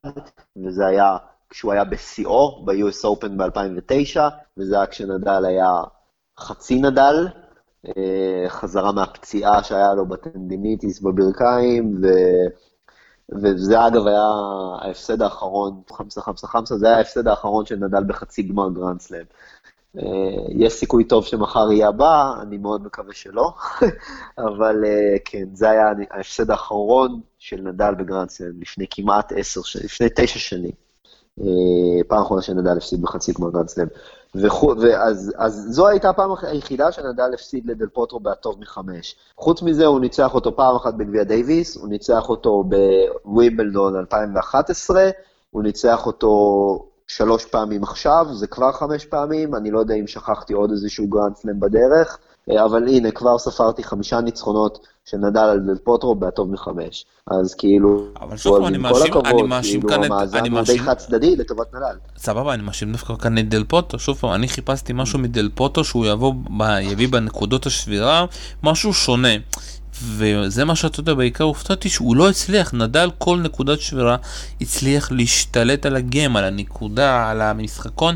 [0.57, 1.17] וזה היה
[1.51, 4.21] כשהוא היה בשיאו, ב-US Open ב-2009,
[4.57, 5.71] וזה היה כשנדל היה
[6.39, 7.29] חצי נדל,
[8.49, 12.07] חזרה מהפציעה שהיה לו בטנדיניטיס בברכיים, ו...
[13.31, 14.29] וזה אגב היה
[14.83, 19.25] ההפסד האחרון, חמסה חמסה חמסה, זה היה ההפסד האחרון של נדל בחצי גמר גרנדסלאם.
[19.99, 20.03] אה,
[20.49, 23.53] יש סיכוי טוב שמחר יהיה הבא, אני מאוד מקווה שלא,
[24.49, 30.07] אבל אה, כן, זה היה ההפסד האחרון של נדל בגרנדסלאם לפני כמעט עשר שנים, לפני
[30.17, 30.73] תשע שנים.
[31.41, 33.87] אה, פעם אחרונה שנדל הפסיד בחצי גמר גרנדסלאם.
[34.37, 39.17] וחו- ואז אז זו הייתה הפעם היחידה שנדל הפסיד לדל פוטרו בהטוב מחמש.
[39.37, 42.65] חוץ מזה, הוא ניצח אותו פעם אחת בגביע דייוויס, הוא ניצח אותו
[43.25, 45.11] בווימבלדון 2011,
[45.51, 46.33] הוא ניצח אותו
[47.07, 51.61] שלוש פעמים עכשיו, זה כבר חמש פעמים, אני לא יודע אם שכחתי עוד איזשהו גרנדסלם
[51.61, 52.19] בדרך,
[52.51, 57.05] אבל הנה, כבר ספרתי חמישה ניצחונות של נדל על דל פוטרו בהטוב מחמש.
[57.31, 60.49] אז כאילו, אבל שוב אני עם כל מאשים- הכבוד, אני מאשים כאילו, כאן המאזן אני
[60.49, 61.97] הוא די מאשים- חד צדדי לטובת נדל.
[62.17, 65.85] סבבה, אני מאשים דווקא כאן את דל פוטו, שוב פעם, אני חיפשתי משהו מדל פוטו
[65.85, 68.25] שהוא יבוא, ב- יביא בנקודות השבירה,
[68.63, 69.29] משהו שונה.
[70.03, 74.17] וזה מה שאתה יודע, בעיקר הופתעתי שהוא לא הצליח, נדל כל נקודת שבירה
[74.61, 78.15] הצליח להשתלט על הגיים, על הנקודה, על המשחקון.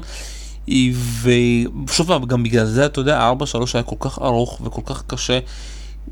[0.73, 5.39] ושוב פעם, גם בגלל זה, אתה יודע, 4-3 היה כל כך ארוך וכל כך קשה.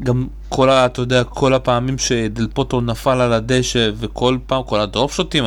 [0.03, 0.87] גם כל ה...
[0.87, 5.45] אתה יודע, כל הפעמים שדל פוטו נפל על הדשא, וכל פעם, כל הדרופ שוטים,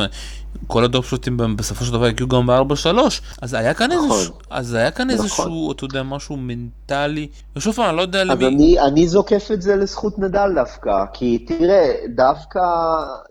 [0.66, 2.98] כל הדרופ שוטים בסופו של דבר הגיעו גם ב-4-3.
[3.42, 4.10] אז היה כאן נכון.
[4.10, 5.24] איזשהו, אז היה כאן נכון.
[5.24, 7.28] איזשהו, אתה יודע, משהו מנטלי.
[7.56, 8.46] ושוב פעם, אני לא יודע אז למי...
[8.46, 12.60] אני, אני זוקף את זה לזכות נדל דווקא, כי תראה, דווקא,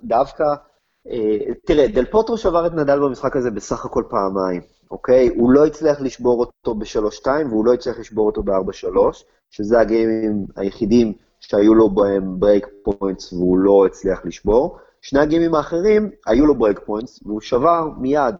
[0.04, 0.44] דווקא,
[1.12, 5.30] אה, תראה, דל פוטרו שבר את נדל במשחק הזה בסך הכל פעמיים, אוקיי?
[5.36, 11.13] הוא לא הצליח לשבור אותו ב-3-2 והוא לא הצליח לשבור אותו ב-4-3, שזה הגיימים היחידים
[11.39, 14.78] שהיו לו בהם break points והוא לא הצליח לשבור.
[15.02, 18.36] שני הגיימים האחרים, היו לו break points והוא שבר מיד.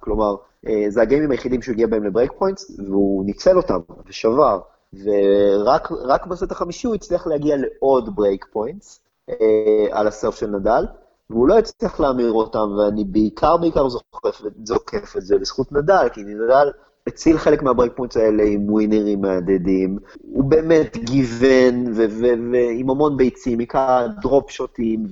[0.00, 4.60] כלומר, אה, זה הגיימים היחידים שהוא הגיע בהם ל break points, והוא ניצל אותם ושבר.
[5.04, 9.00] ורק רק בסט החמישי הוא הצליח להגיע לעוד break points
[9.30, 10.84] אה, על ה serve של נדל,
[11.30, 16.20] והוא לא הצליח להמיר אותם, ואני בעיקר בעיקר זוקף, זוקף את זה לזכות נדל, כי
[16.22, 16.70] נדל
[17.06, 23.58] הציל חלק מה break points האלה עם ווינרים מהדהדים, הוא באמת גיוון ועם המון ביצים,
[23.58, 25.06] עיקר דרופ שוטים,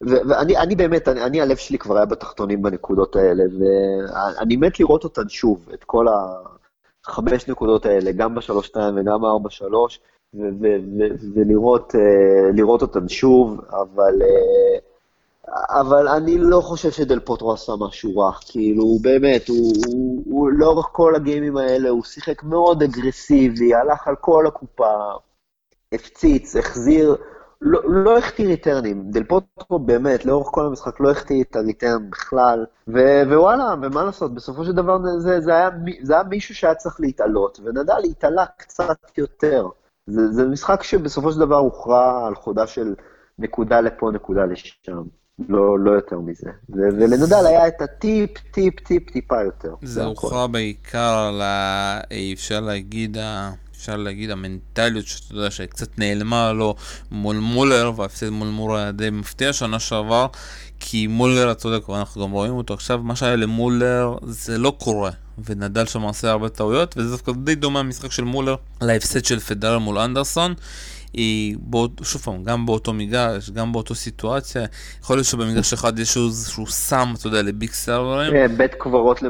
[0.00, 5.28] ואני באמת, אני, אני הלב שלי כבר היה בתחתונים בנקודות האלה, ואני מת לראות אותן
[5.28, 6.06] שוב, את כל
[7.06, 10.00] החמש נקודות האלה, גם בשלוש-שתיים וגם בארבע-שלוש,
[11.34, 14.22] ולראות אותן שוב, אבל...
[14.22, 14.93] Uh,
[15.52, 20.86] אבל אני לא חושב שדל פוטרו עשה משהו רע, כאילו, באמת, הוא, הוא, הוא לאורך
[20.92, 24.92] כל הגיימים האלה, הוא שיחק מאוד אגרסיבי, הלך על כל הקופה,
[25.92, 27.16] הפציץ, החזיר,
[27.60, 29.10] לא, לא החטיא ריטרנים.
[29.10, 34.34] דל פוטרו באמת, לאורך כל המשחק לא החטיא את הריטרן בכלל, ו, ווואלה, ומה לעשות,
[34.34, 35.68] בסופו של דבר זה, זה, היה,
[36.02, 39.68] זה היה מישהו שהיה צריך להתעלות, ונדל התעלה קצת יותר.
[40.06, 42.94] זה, זה משחק שבסופו של דבר הוכרע על חודה של
[43.38, 45.02] נקודה לפה, נקודה לשם.
[45.48, 46.50] לא, לא יותר מזה.
[46.68, 49.74] ולנדל היה את הטיפ, טיפ, טיפ, טיפה יותר.
[49.82, 52.00] זה הוכרע בעיקר על ה...
[52.32, 53.16] אפשר להגיד,
[53.76, 56.74] אפשר להגיד המנטליות שאתה יודע שקצת נעלמה לו
[57.10, 60.26] מול מולר, וההפסד מול מולר היה די מפתיע שנה שעבר,
[60.80, 65.10] כי מולר, אתה יודע, אנחנו גם רואים אותו עכשיו, מה שהיה למולר זה לא קורה.
[65.44, 69.78] ונדל שם עושה הרבה טעויות, וזה דווקא די דומה המשחק של מולר להפסד של פדרר
[69.78, 70.54] מול אנדרסון.
[71.14, 74.64] היא, באות, שוב פעם, גם באותו מגרש, גם באותו סיטואציה,
[75.02, 78.32] יכול להיות שבמגרש אחד יש איזשהו סם, אתה יודע, לביג סרברים.
[78.32, 79.22] כן, בית קברות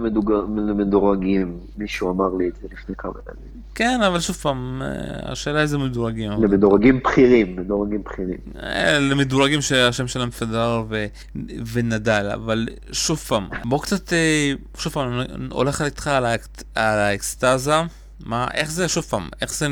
[0.57, 3.55] למדורגים, מישהו אמר לי את זה לפני כמה ימים.
[3.75, 6.33] כן, אבל שוב פעם, אה, השאלה איזה מדורגים.
[6.33, 8.39] למדורגים בכירים, מדורגים בכירים.
[8.63, 11.07] אה, למדורגים שהשם שלהם פדר ו...
[11.73, 15.21] ונדל, אבל שוב פעם, בוא קצת, אה, שוב פעם,
[15.51, 16.11] הולך איתך
[16.75, 17.75] על האקסטזה.
[18.21, 19.67] מה, איך זה, שוב פעם, איך זה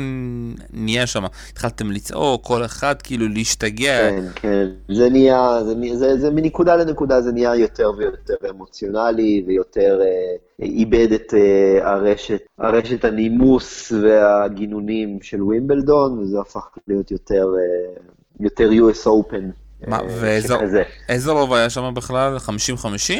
[0.73, 1.23] נהיה שם?
[1.49, 4.09] התחלתם לצעוק, כל אחד כאילו להשתגע?
[4.09, 10.01] כן, כן, זה נהיה, זה, זה, זה מנקודה לנקודה זה נהיה יותר ויותר אמוציונלי ויותר
[10.01, 18.01] אה, איבד את אה, הרשת, הרשת הנימוס והגינונים של ווימבלדון, וזה הפך להיות יותר, אה,
[18.39, 19.62] יותר US Open.
[19.87, 22.37] מה, ואיזה רוב היה שם בכלל?
[22.37, 22.49] 50-50?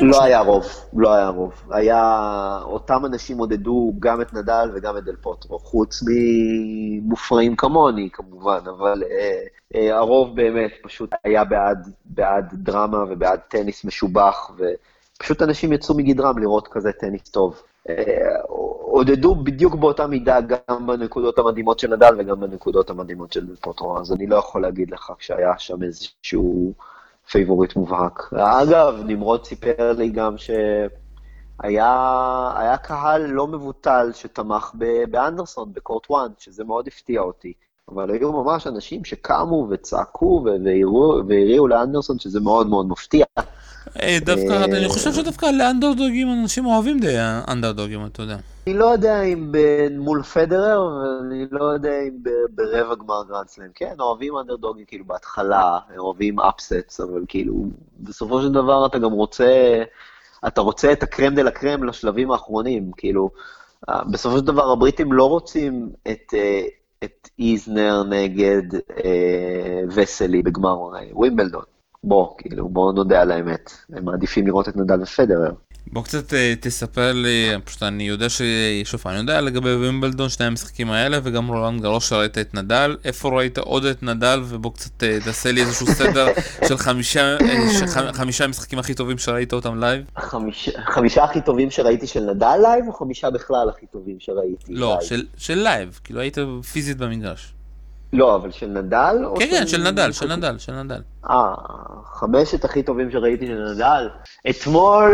[0.02, 1.54] לא היה רוב, לא היה רוב.
[1.72, 8.60] היה, אותם אנשים עודדו גם את נדל וגם את דל פוטרו, חוץ ממופרעים כמוני כמובן,
[8.66, 9.44] אבל אה,
[9.76, 14.52] אה, הרוב באמת פשוט היה בעד, בעד דרמה ובעד טניס משובח,
[15.18, 17.62] ופשוט אנשים יצאו מגדרם לראות כזה טניס טוב.
[17.90, 17.96] אה,
[18.94, 24.14] עודדו בדיוק באותה מידה גם בנקודות המדהימות של נדל וגם בנקודות המדהימות של פוטרו, אז
[24.14, 26.74] אני לא יכול להגיד לך שהיה שם איזשהו
[27.32, 28.34] פייבוריט מובהק.
[28.34, 30.36] אגב, נמרוד סיפר לי גם
[31.58, 31.88] שהיה
[32.84, 34.72] קהל לא מבוטל שתמך
[35.10, 37.54] באנדרסון, בקורט וואן, שזה מאוד הפתיע אותי.
[37.90, 40.46] אבל היו ממש אנשים שקמו וצעקו
[41.28, 43.26] והריעו לאנדרסון, שזה מאוד מאוד מפתיע.
[44.02, 47.16] אה, דווקא, אני חושב שדווקא לאנדרדוגים אנשים אוהבים די
[47.48, 48.38] אנדרדוגים, אתה יודע.
[48.68, 49.56] אני לא יודע אם
[50.00, 52.18] מול פדרר, ואני לא יודע אם
[52.50, 53.68] ברבע גמר גרנדסלאם.
[53.76, 57.54] כן, אוהבים אנדרדוגים כאילו בהתחלה, אוהבים אפסטס, אבל כאילו,
[58.00, 59.84] בסופו של דבר אתה גם רוצה,
[60.48, 63.30] אתה רוצה את ה crème de la crème לשלבים האחרונים, כאילו,
[63.90, 66.34] אה, בסופו של דבר הבריטים לא רוצים את...
[66.34, 66.62] אה,
[67.04, 70.78] את איזנר נגד אה, וסלי בגמר
[71.12, 71.64] ווימבלדון.
[72.04, 73.72] בוא, כאילו, בוא נודה על האמת.
[73.94, 75.52] הם מעדיפים לראות את נדל ופדרר.
[75.92, 78.42] בוא קצת אה, תספר לי, פשוט אני יודע ש...
[78.84, 82.98] שוב, אני יודע לגבי וימבלדון, שני המשחקים האלה, וגם רולנד גרוס שראית את נדל.
[83.06, 86.28] איפה ראית עוד את נדל, ובוא קצת אה, תעשה לי איזשהו סדר
[86.68, 90.04] של חמישה, אה, חמישה המשחקים הכי טובים שראית אותם live.
[90.18, 94.88] חמיש, חמישה הכי טובים שראיתי של נדל live, או חמישה בכלל הכי טובים שראיתי לא,
[94.88, 95.00] live?
[95.00, 96.38] לא, של, של live, כאילו היית
[96.72, 97.53] פיזית במגרש.
[98.14, 99.16] לא, אבל של נדל?
[99.40, 101.02] כן, כן, של נדל, של נדל, של נדל.
[101.30, 101.54] אה,
[102.06, 104.10] חמשת הכי טובים שראיתי של נדל.
[104.50, 105.12] אתמול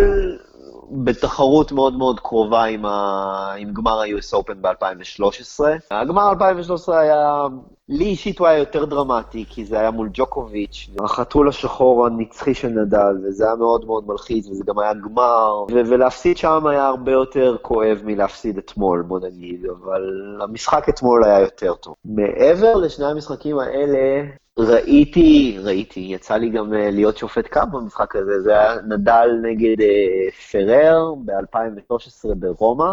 [0.91, 3.53] בתחרות מאוד מאוד קרובה עם, ה...
[3.57, 5.59] עם גמר ה-US Open ב-2013.
[5.91, 7.47] הגמר 2013 היה,
[7.89, 12.67] לי אישית הוא היה יותר דרמטי, כי זה היה מול ג'וקוביץ', החתול השחור הנצחי של
[12.67, 17.11] נדל, וזה היה מאוד מאוד מלחיץ, וזה גם היה גמר, ו- ולהפסיד שם היה הרבה
[17.11, 21.95] יותר כואב מלהפסיד אתמול, בוא נגיד, אבל המשחק אתמול היה יותר טוב.
[22.05, 24.25] מעבר לשני המשחקים האלה,
[24.59, 29.81] ראיתי, ראיתי, יצא לי גם אה, להיות שופט קאפ במשחק הזה, זה היה נדל נגד
[29.81, 32.91] אה, פרר ב-2013 ברומא.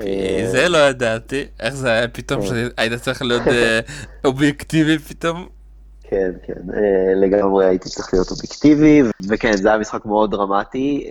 [0.00, 2.46] אה, זה לא ידעתי, איך זה היה פתאום כן.
[2.46, 3.42] שהיית צריך להיות
[4.24, 5.46] אובייקטיבי פתאום?
[6.02, 6.62] כן, כן,
[7.16, 11.10] לגמרי הייתי צריך להיות אובייקטיבי, וכן, זה היה משחק מאוד דרמטי.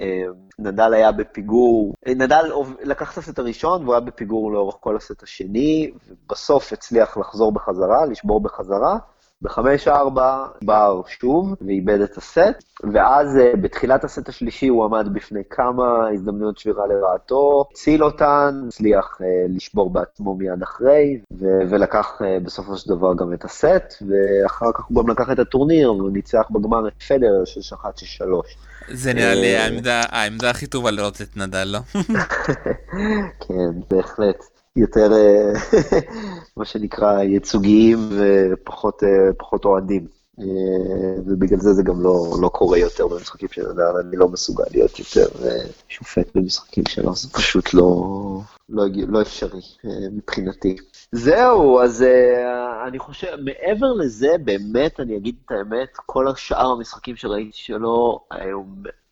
[0.60, 2.52] נדל היה בפיגור, נדל
[2.84, 8.06] לקח את הסט הראשון והוא היה בפיגור לאורך כל הסט השני, ובסוף הצליח לחזור בחזרה,
[8.06, 8.98] לשבור בחזרה.
[9.42, 12.64] בחמש ארבע בר שוב ואיבד את הסט,
[12.94, 19.18] ואז uh, בתחילת הסט השלישי הוא עמד בפני כמה הזדמנויות שבירה לרעתו, הציל אותן, הצליח
[19.22, 24.72] uh, לשבור בעצמו מיד אחרי, ו- ולקח uh, בסופו של דבר גם את הסט, ואחר
[24.74, 28.58] כך הוא גם לקח את הטורניר, והוא ניצח בגמר את פדר של שחט של שלוש.
[28.88, 29.58] זה נראה לי
[30.12, 31.80] העמדה הכי טובה לראות את נדל, לא?
[33.48, 34.55] כן, בהחלט.
[34.76, 35.12] יותר,
[36.58, 40.08] מה שנקרא, ייצוגיים ופחות אוהדים.
[41.26, 45.00] ובגלל זה זה גם לא, לא קורה יותר במשחקים של נדל, אני לא מסוגל להיות
[45.00, 45.26] יותר
[45.88, 49.62] שופט במשחקים שלו, זה פשוט לא, לא, לא אפשרי
[50.12, 50.76] מבחינתי.
[51.12, 52.06] זהו, אז
[52.88, 58.62] אני חושב, מעבר לזה, באמת, אני אגיד את האמת, כל השאר המשחקים שראיתי שלו היו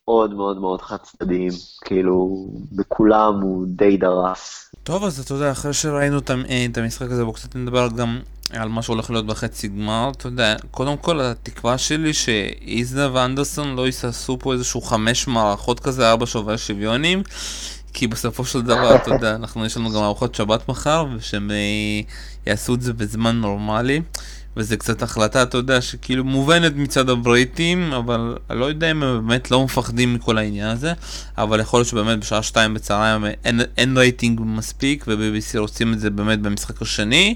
[0.07, 1.51] מאוד מאוד מאוד חד צדדיים,
[1.85, 4.71] כאילו, בכולם הוא די דרס.
[4.83, 8.81] טוב, אז אתה יודע, אחרי שראינו את המשחק הזה, בואו קצת נדבר גם על מה
[8.81, 14.53] שהולך להיות בחצי גמר, אתה יודע, קודם כל התקווה שלי שאיזנה ואנדרסון לא יסעשו פה
[14.53, 17.23] איזשהו חמש מערכות כזה, ארבע שובר שוויונים,
[17.93, 21.55] כי בסופו של דבר, אתה יודע, אנחנו, יש לנו גם ארוחות שבת מחר, ושהם אה,
[22.47, 24.01] יעשו את זה בזמן נורמלי.
[24.57, 29.27] וזה קצת החלטה, אתה יודע, שכאילו מובנת מצד הבריטים, אבל אני לא יודע אם הם
[29.27, 30.93] באמת לא מפחדים מכל העניין הזה,
[31.37, 36.09] אבל יכול להיות שבאמת בשעה שתיים בצהריים אין, אין רייטינג מספיק, וב-BBC רוצים את זה
[36.09, 37.35] באמת במשחק השני.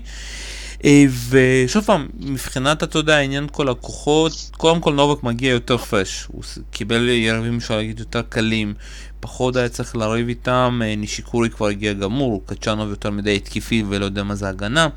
[0.86, 6.26] אה, ושוב פעם, מבחינת, אתה יודע, עניין כל הכוחות, קודם כל נובק מגיע יותר פרש,
[6.32, 8.74] הוא קיבל יריבים, אפשר להגיד, יותר קלים,
[9.20, 14.06] פחות היה צריך לריב איתם, אה, נישיקורי כבר הגיע גמור, קצ'אנוב יותר מדי התקיפי ולא
[14.06, 14.88] יודע מה זה הגנה.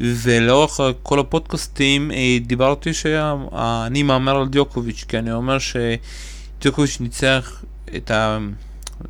[0.00, 7.62] ולאורך כל הפודקאסטים אה, דיברתי שאני מהמר על דיוקוביץ', כי אני אומר שדיוקוביץ' ניצח
[7.96, 8.10] את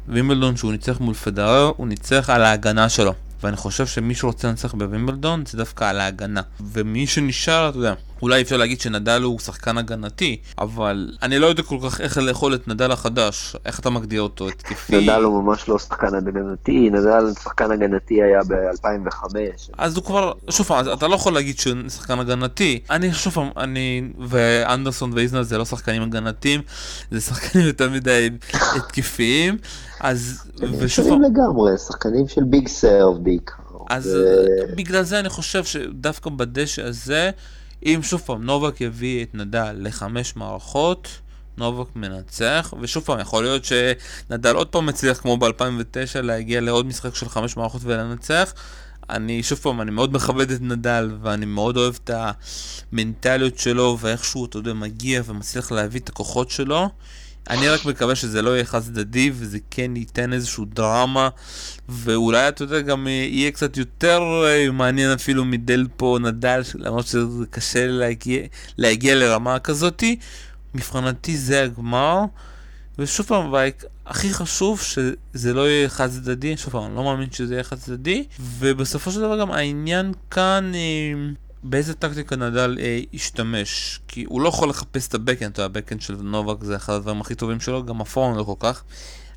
[0.08, 3.14] הווימבלדון שהוא ניצח מול פדרר, הוא ניצח על ההגנה שלו.
[3.42, 6.40] ואני חושב שמי שרוצה לנצח בווימבלדון זה דווקא על ההגנה.
[6.60, 11.62] ומי שנשאר, אתה יודע, אולי אפשר להגיד שנדל הוא שחקן הגנתי, אבל אני לא יודע
[11.62, 14.96] כל כך איך לאכול את נדל החדש, איך אתה מגדיר אותו, התקפי.
[14.96, 19.36] נדל הוא ממש לא שחקן הגנתי, נדל שחקן הגנתי היה ב-2005.
[19.78, 22.80] אז הוא כבר, שוב פעם, אתה לא יכול להגיד שהוא שחקן הגנתי.
[22.90, 26.60] אני, שוב פעם, אני ואנדרסון ואיזנה זה לא שחקנים הגנתיים,
[27.10, 29.58] זה שחקנים יותר מדי התקפיים.
[30.00, 30.44] אז,
[30.78, 31.22] ושוב פעם...
[31.22, 33.54] לגמרי, שחקנים של ביג סרב בעיקר.
[33.90, 34.16] אז
[34.76, 37.30] בגלל זה אני חושב שדווקא בדשא הזה,
[37.84, 41.08] אם שוב פעם נובק יביא את נדל לחמש מערכות,
[41.56, 47.14] נובק מנצח, ושוב פעם, יכול להיות שנדל עוד פעם מצליח כמו ב-2009 להגיע לעוד משחק
[47.14, 48.54] של חמש מערכות ולנצח.
[49.10, 52.10] אני, שוב פעם, אני מאוד מכבד את נדל, ואני מאוד אוהב את
[52.92, 56.88] המנטליות שלו, ואיכשהו, אתה יודע, מגיע ומצליח להביא את הכוחות שלו.
[57.50, 61.28] אני רק מקווה שזה לא יהיה חד צדדי וזה כן ייתן איזשהו דרמה
[61.88, 67.46] ואולי אתה יודע גם יהיה קצת יותר אה, מעניין אפילו מדל פה נדל למרות שזה
[67.50, 68.42] קשה להגיע,
[68.78, 70.16] להגיע לרמה כזאתי.
[70.74, 72.20] מבחינתי זה הגמר
[72.98, 73.52] ושוב פעם
[74.06, 77.76] הכי חשוב שזה לא יהיה חד צדדי שוב פעם אני לא מאמין שזה יהיה חד
[77.76, 80.80] צדדי ובסופו של דבר גם העניין כאן אה,
[81.64, 84.00] באיזה טקטיקה נדל אה, ישתמש?
[84.08, 87.20] כי הוא לא יכול לחפש את הבקאנד, אתה יודע, הבקאנד של נובק זה אחד הדברים
[87.20, 88.84] הכי טובים שלו, גם הפורום לא כל כך.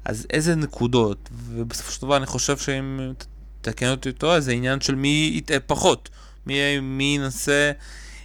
[0.05, 1.29] אז איזה נקודות?
[1.47, 3.13] ובסופו של דבר אני חושב שאם
[3.61, 6.09] תתקן אותי טועה, זה עניין של מי יטעה פחות.
[6.45, 7.71] מי, מי ינסה...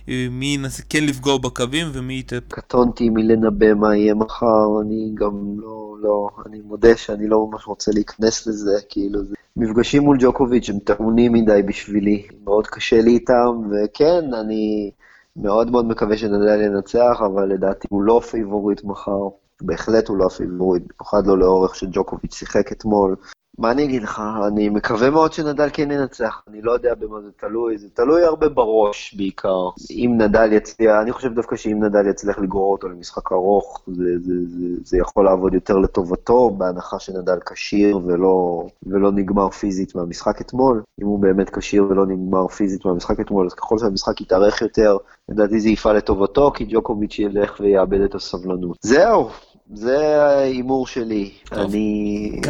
[0.09, 2.41] מי ינסה כן לפגוע בקווים ומי יטעה...
[2.49, 7.91] קטונתי מלנבא מה יהיה מחר, אני גם לא, לא, אני מודה שאני לא ממש רוצה
[7.95, 13.71] להיכנס לזה, כאילו זה מפגשים מול ג'וקוביץ' הם טעונים מדי בשבילי, מאוד קשה לי איתם,
[13.71, 14.91] וכן, אני
[15.37, 19.29] מאוד מאוד מקווה שנדל ינצח, אבל לדעתי הוא לא פייבוריט מחר,
[19.61, 23.17] בהחלט הוא לא פייבוריט, במיוחד לא לאור איך שג'וקוביץ' שיחק אתמול.
[23.59, 27.31] מה אני אגיד לך, אני מקווה מאוד שנדל כן ינצח, אני לא יודע במה זה
[27.37, 29.69] תלוי, זה תלוי הרבה בראש בעיקר.
[29.91, 34.35] אם נדל יצליח, אני חושב דווקא שאם נדל יצליח לגרור אותו למשחק ארוך, זה, זה,
[34.49, 40.83] זה, זה יכול לעבוד יותר לטובתו, בהנחה שנדל כשיר ולא, ולא נגמר פיזית מהמשחק אתמול.
[41.01, 44.97] אם הוא באמת כשיר ולא נגמר פיזית מהמשחק אתמול, אז ככל שהמשחק יתארך יותר,
[45.29, 48.77] לדעתי זה יפעל לטובתו, כי ג'וקוביץ' ילך ויאבד את הסבלנות.
[48.81, 49.29] זהו,
[49.75, 51.31] זה ההימור שלי.
[51.53, 52.41] אני...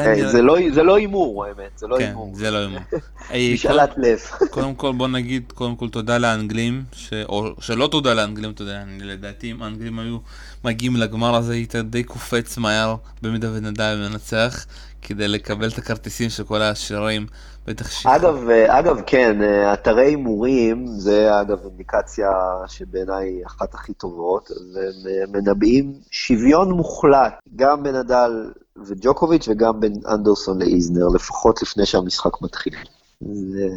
[0.42, 2.30] לא- זה לא הימור, האמת, זה לא כן, הימור.
[2.32, 2.80] כן, זה לא הימור.
[3.54, 4.20] משאלת לב.
[4.50, 6.84] קודם כל, בוא נגיד, קודם כל תודה לאנגלים,
[7.28, 10.18] או שלא תודה לאנגלים, אתה יודע, לדעתי אם האנגלים היו
[10.64, 14.66] מגיעים לגמר הזה, היית די קופץ מהר במידה ונדל מנצח,
[15.02, 17.26] כדי לקבל את הכרטיסים של כל השירים.
[17.66, 18.06] בטח.
[18.06, 19.36] אגב, אגב, כן,
[19.72, 22.30] אתרי הימורים, זה אגב אינדיקציה
[22.66, 24.50] שבעיניי אחת הכי טובות,
[25.04, 28.50] והם מנבאים שוויון מוחלט, גם בין נדל
[28.86, 32.74] וג'וקוביץ' וגם בין אנדרסון לאיזנר, לפחות לפני שהמשחק מתחיל.
[33.20, 33.68] זה,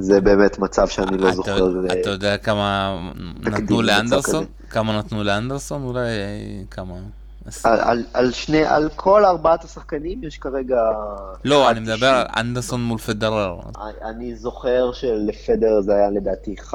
[0.00, 1.70] זה באמת מצב שאני לא אתה- זוכר.
[2.00, 2.96] אתה יודע כמה
[3.42, 4.44] נתנו לאנדרסון?
[4.70, 5.82] כמה נתנו לאנדרסון?
[5.82, 6.38] אולי אה,
[6.70, 6.94] כמה?
[7.64, 10.76] על, על, על, שני, על כל ארבעת השחקנים יש כרגע...
[11.44, 11.82] לא, אני 1.90.
[11.82, 13.60] מדבר על אנדרסון מול פדרר.
[14.02, 16.74] אני זוכר שלפדר זה היה לדעתי 1.07,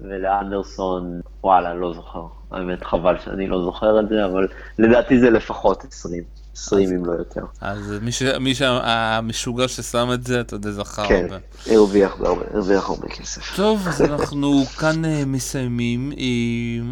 [0.00, 2.26] ולאנדרסון, וואלה, לא זוכר.
[2.50, 4.48] האמת, חבל שאני לא זוכר את זה, אבל
[4.78, 6.22] לדעתי זה לפחות 20.
[6.56, 7.40] 20 אם לא יותר.
[7.60, 11.36] אז מי ש- מי שהמשוגע ששם את זה, אתה יודע, זכר כן, הרבה.
[11.66, 13.56] הרוויח הרבה, הרוויח הרבה כסף.
[13.56, 16.12] טוב, אז אנחנו כאן אה, מסיימים.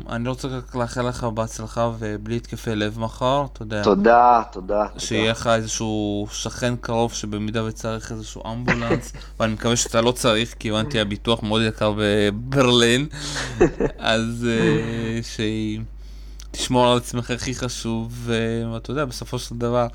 [0.09, 3.83] אני רוצה רק לאחל לך בהצלחה ובלי התקפי לב מחר, אתה יודע.
[3.83, 4.87] תודה, תודה.
[4.99, 10.71] שיהיה לך איזשהו שכן קרוב שבמידה וצריך איזשהו אמבולנס, ואני מקווה שאתה לא צריך, כי
[10.71, 13.07] הבנתי הביטוח מאוד יקר בברלין,
[13.99, 15.23] אז אה,
[16.55, 18.31] שתשמור על עצמך הכי חשוב,
[18.73, 19.87] ואתה יודע, בסופו של דבר,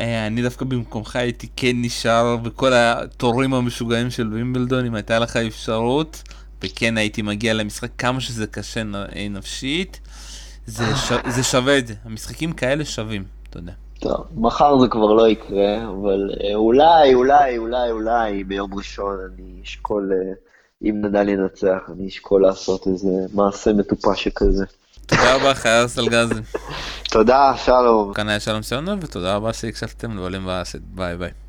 [0.00, 5.36] אה, אני דווקא במקומך הייתי כן נשאר בכל התורים המשוגעים של וימבלדון, אם הייתה לך
[5.36, 6.22] אפשרות,
[6.62, 10.00] וכן הייתי מגיע למשחק כמה שזה קשה אה, נפשית.
[10.66, 11.12] זה, ש...
[11.28, 13.72] זה שווה את זה, המשחקים כאלה שווים, אתה יודע.
[14.00, 19.62] טוב, מחר זה כבר לא יקרה, אבל אה, אולי, אולי, אולי, אולי ביום ראשון אני
[19.64, 20.32] אשקול, אה,
[20.82, 24.64] אם נדאל ינצח, אני אשקול לעשות איזה מעשה מטופש שכזה.
[25.06, 26.40] תודה רבה, ארז אלגזי.
[27.10, 28.14] תודה, שלום.
[28.14, 30.76] כאן היה שלום סיונוב, ותודה רבה שהקשבתם לבעלים בסט.
[30.82, 31.30] ביי ביי.